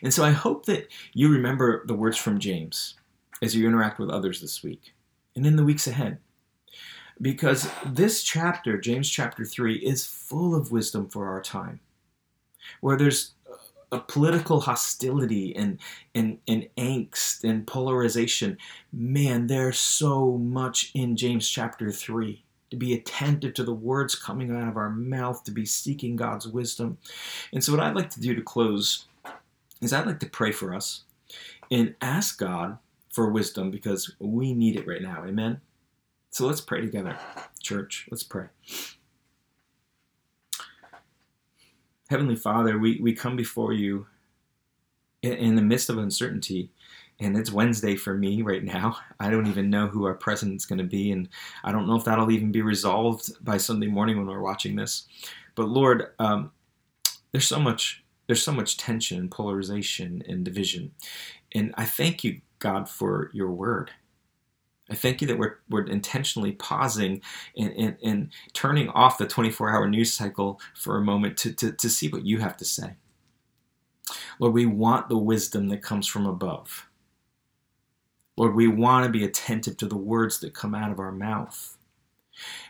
And 0.01 0.13
so 0.13 0.23
I 0.23 0.31
hope 0.31 0.65
that 0.65 0.87
you 1.13 1.31
remember 1.31 1.85
the 1.87 1.95
words 1.95 2.17
from 2.17 2.39
James 2.39 2.95
as 3.41 3.55
you 3.55 3.67
interact 3.67 3.99
with 3.99 4.09
others 4.09 4.41
this 4.41 4.63
week 4.63 4.93
and 5.35 5.45
in 5.45 5.55
the 5.55 5.63
weeks 5.63 5.87
ahead. 5.87 6.17
Because 7.21 7.69
this 7.85 8.23
chapter, 8.23 8.79
James 8.79 9.09
chapter 9.09 9.45
3, 9.45 9.75
is 9.75 10.05
full 10.05 10.55
of 10.55 10.71
wisdom 10.71 11.07
for 11.07 11.27
our 11.27 11.41
time, 11.41 11.79
where 12.81 12.97
there's 12.97 13.33
a 13.91 13.99
political 13.99 14.61
hostility 14.61 15.55
and, 15.55 15.77
and, 16.15 16.37
and 16.47 16.67
angst 16.77 17.43
and 17.43 17.67
polarization. 17.67 18.57
Man, 18.93 19.47
there's 19.47 19.79
so 19.79 20.37
much 20.37 20.91
in 20.93 21.17
James 21.17 21.47
chapter 21.47 21.91
3 21.91 22.43
to 22.69 22.77
be 22.77 22.93
attentive 22.93 23.53
to 23.53 23.63
the 23.63 23.73
words 23.73 24.15
coming 24.15 24.55
out 24.55 24.69
of 24.69 24.77
our 24.77 24.89
mouth, 24.89 25.43
to 25.43 25.51
be 25.51 25.65
seeking 25.65 26.15
God's 26.15 26.47
wisdom. 26.47 26.97
And 27.51 27.63
so, 27.63 27.73
what 27.73 27.81
I'd 27.81 27.95
like 27.95 28.09
to 28.11 28.21
do 28.21 28.33
to 28.33 28.41
close 28.41 29.07
is 29.81 29.91
I'd 29.91 30.07
like 30.07 30.21
to 30.21 30.29
pray 30.29 30.53
for 30.53 30.73
us 30.73 31.03
and 31.69 31.95
ask 32.01 32.39
God 32.39 32.77
for 33.09 33.29
wisdom 33.29 33.71
because 33.71 34.15
we 34.19 34.53
need 34.53 34.77
it 34.77 34.87
right 34.87 35.01
now. 35.01 35.25
Amen? 35.25 35.59
So, 36.29 36.47
let's 36.47 36.61
pray 36.61 36.79
together, 36.79 37.17
church. 37.61 38.07
Let's 38.09 38.23
pray. 38.23 38.45
Heavenly 42.11 42.35
Father, 42.35 42.77
we, 42.77 42.99
we 43.01 43.13
come 43.13 43.37
before 43.37 43.71
you 43.71 44.05
in, 45.21 45.31
in 45.31 45.55
the 45.55 45.61
midst 45.61 45.89
of 45.89 45.97
uncertainty. 45.97 46.69
And 47.21 47.37
it's 47.37 47.53
Wednesday 47.53 47.95
for 47.95 48.13
me 48.13 48.41
right 48.41 48.65
now. 48.65 48.97
I 49.17 49.29
don't 49.29 49.47
even 49.47 49.69
know 49.69 49.87
who 49.87 50.03
our 50.03 50.13
president's 50.13 50.65
going 50.65 50.79
to 50.79 50.83
be. 50.83 51.11
And 51.11 51.29
I 51.63 51.71
don't 51.71 51.87
know 51.87 51.95
if 51.95 52.03
that'll 52.03 52.29
even 52.29 52.51
be 52.51 52.63
resolved 52.63 53.31
by 53.45 53.55
Sunday 53.55 53.87
morning 53.87 54.17
when 54.17 54.27
we're 54.27 54.41
watching 54.41 54.75
this. 54.75 55.07
But 55.55 55.69
Lord, 55.69 56.07
um, 56.19 56.51
there's 57.31 57.47
so 57.47 57.61
much 57.61 58.03
there's 58.27 58.43
so 58.43 58.51
much 58.51 58.75
tension 58.75 59.17
and 59.17 59.31
polarization 59.31 60.21
and 60.27 60.43
division. 60.43 60.91
And 61.53 61.73
I 61.77 61.85
thank 61.85 62.25
you, 62.25 62.41
God, 62.59 62.89
for 62.89 63.31
your 63.33 63.51
word. 63.51 63.91
I 64.91 64.95
thank 64.95 65.21
you 65.21 65.27
that 65.27 65.37
we're, 65.37 65.59
we're 65.69 65.85
intentionally 65.85 66.51
pausing 66.51 67.21
and, 67.57 67.71
and, 67.71 67.97
and 68.03 68.29
turning 68.51 68.89
off 68.89 69.17
the 69.17 69.25
24 69.25 69.71
hour 69.71 69.87
news 69.87 70.13
cycle 70.13 70.59
for 70.75 70.97
a 70.97 71.01
moment 71.01 71.37
to, 71.37 71.53
to, 71.53 71.71
to 71.71 71.89
see 71.89 72.09
what 72.09 72.25
you 72.25 72.39
have 72.39 72.57
to 72.57 72.65
say. 72.65 72.95
Lord, 74.37 74.53
we 74.53 74.65
want 74.65 75.07
the 75.07 75.17
wisdom 75.17 75.69
that 75.69 75.81
comes 75.81 76.07
from 76.07 76.25
above. 76.25 76.89
Lord, 78.35 78.53
we 78.53 78.67
want 78.67 79.05
to 79.05 79.11
be 79.11 79.23
attentive 79.23 79.77
to 79.77 79.85
the 79.85 79.95
words 79.95 80.39
that 80.39 80.53
come 80.53 80.75
out 80.75 80.91
of 80.91 80.99
our 80.99 81.11
mouth. 81.11 81.77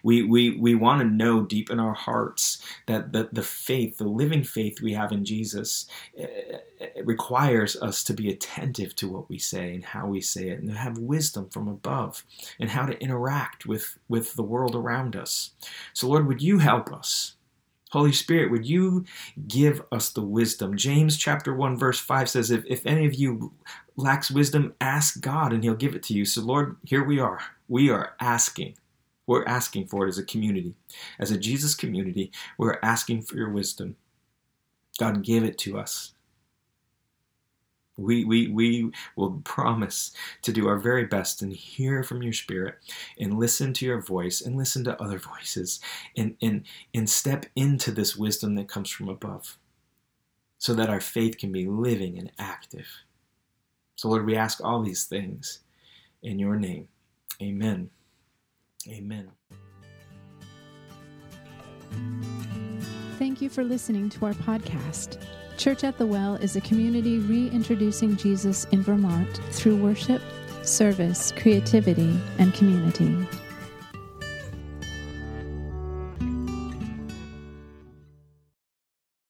We, 0.03 0.23
we, 0.23 0.57
we 0.57 0.75
want 0.75 1.01
to 1.01 1.07
know 1.07 1.43
deep 1.43 1.69
in 1.69 1.79
our 1.79 1.93
hearts 1.93 2.63
that 2.87 3.13
the, 3.13 3.29
the 3.31 3.43
faith, 3.43 3.97
the 3.97 4.07
living 4.07 4.43
faith 4.43 4.81
we 4.81 4.93
have 4.93 5.11
in 5.11 5.25
Jesus, 5.25 5.87
eh, 6.17 6.25
eh, 6.25 6.57
eh, 6.79 7.01
requires 7.03 7.75
us 7.77 8.03
to 8.05 8.13
be 8.13 8.29
attentive 8.29 8.95
to 8.97 9.09
what 9.09 9.29
we 9.29 9.37
say 9.37 9.73
and 9.73 9.85
how 9.85 10.07
we 10.07 10.21
say 10.21 10.49
it 10.49 10.59
and 10.59 10.69
to 10.69 10.75
have 10.75 10.97
wisdom 10.97 11.49
from 11.49 11.67
above 11.67 12.25
and 12.59 12.69
how 12.69 12.85
to 12.85 12.99
interact 13.01 13.65
with, 13.65 13.97
with 14.09 14.33
the 14.35 14.43
world 14.43 14.75
around 14.75 15.15
us. 15.15 15.51
So, 15.93 16.07
Lord, 16.07 16.27
would 16.27 16.41
you 16.41 16.59
help 16.59 16.91
us? 16.93 17.35
Holy 17.91 18.13
Spirit, 18.13 18.51
would 18.51 18.65
you 18.65 19.05
give 19.47 19.83
us 19.91 20.11
the 20.11 20.21
wisdom? 20.21 20.77
James 20.77 21.17
chapter 21.17 21.53
1, 21.53 21.77
verse 21.77 21.99
5 21.99 22.29
says, 22.29 22.51
if, 22.51 22.63
if 22.65 22.85
any 22.85 23.05
of 23.05 23.15
you 23.15 23.53
lacks 23.97 24.31
wisdom, 24.31 24.73
ask 24.79 25.19
God 25.21 25.53
and 25.53 25.63
he'll 25.63 25.75
give 25.75 25.95
it 25.95 26.03
to 26.03 26.13
you. 26.13 26.23
So, 26.25 26.41
Lord, 26.41 26.77
here 26.85 27.03
we 27.03 27.19
are. 27.19 27.39
We 27.67 27.89
are 27.89 28.13
asking. 28.21 28.75
We're 29.31 29.45
asking 29.45 29.87
for 29.87 30.05
it 30.05 30.09
as 30.09 30.17
a 30.17 30.25
community. 30.25 30.75
As 31.17 31.31
a 31.31 31.37
Jesus 31.37 31.73
community, 31.73 32.33
we're 32.57 32.79
asking 32.83 33.21
for 33.21 33.37
your 33.37 33.49
wisdom. 33.49 33.95
God, 34.99 35.23
give 35.23 35.45
it 35.45 35.57
to 35.59 35.79
us. 35.79 36.11
We, 37.95 38.25
we, 38.25 38.49
we 38.49 38.91
will 39.15 39.39
promise 39.45 40.11
to 40.41 40.51
do 40.51 40.67
our 40.67 40.77
very 40.77 41.05
best 41.05 41.41
and 41.41 41.53
hear 41.53 42.03
from 42.03 42.21
your 42.21 42.33
spirit 42.33 42.75
and 43.17 43.39
listen 43.39 43.71
to 43.75 43.85
your 43.85 44.01
voice 44.01 44.41
and 44.41 44.57
listen 44.57 44.83
to 44.83 45.01
other 45.01 45.17
voices 45.17 45.79
and, 46.17 46.35
and, 46.41 46.65
and 46.93 47.09
step 47.09 47.45
into 47.55 47.91
this 47.91 48.17
wisdom 48.17 48.55
that 48.55 48.67
comes 48.67 48.89
from 48.89 49.07
above 49.07 49.57
so 50.57 50.73
that 50.73 50.89
our 50.89 50.99
faith 50.99 51.37
can 51.37 51.53
be 51.53 51.67
living 51.67 52.17
and 52.17 52.33
active. 52.37 52.87
So, 53.95 54.09
Lord, 54.09 54.25
we 54.25 54.35
ask 54.35 54.61
all 54.61 54.83
these 54.83 55.05
things 55.05 55.59
in 56.21 56.37
your 56.37 56.57
name. 56.57 56.89
Amen. 57.41 57.91
Amen. 58.87 59.31
Thank 63.17 63.41
you 63.41 63.49
for 63.49 63.63
listening 63.63 64.09
to 64.11 64.25
our 64.25 64.33
podcast. 64.33 65.21
Church 65.57 65.83
at 65.83 65.97
the 65.97 66.05
Well 66.07 66.35
is 66.35 66.55
a 66.55 66.61
community 66.61 67.19
reintroducing 67.19 68.17
Jesus 68.17 68.65
in 68.71 68.81
Vermont 68.81 69.39
through 69.51 69.77
worship, 69.77 70.21
service, 70.63 71.31
creativity, 71.31 72.19
and 72.39 72.53
community. 72.53 73.27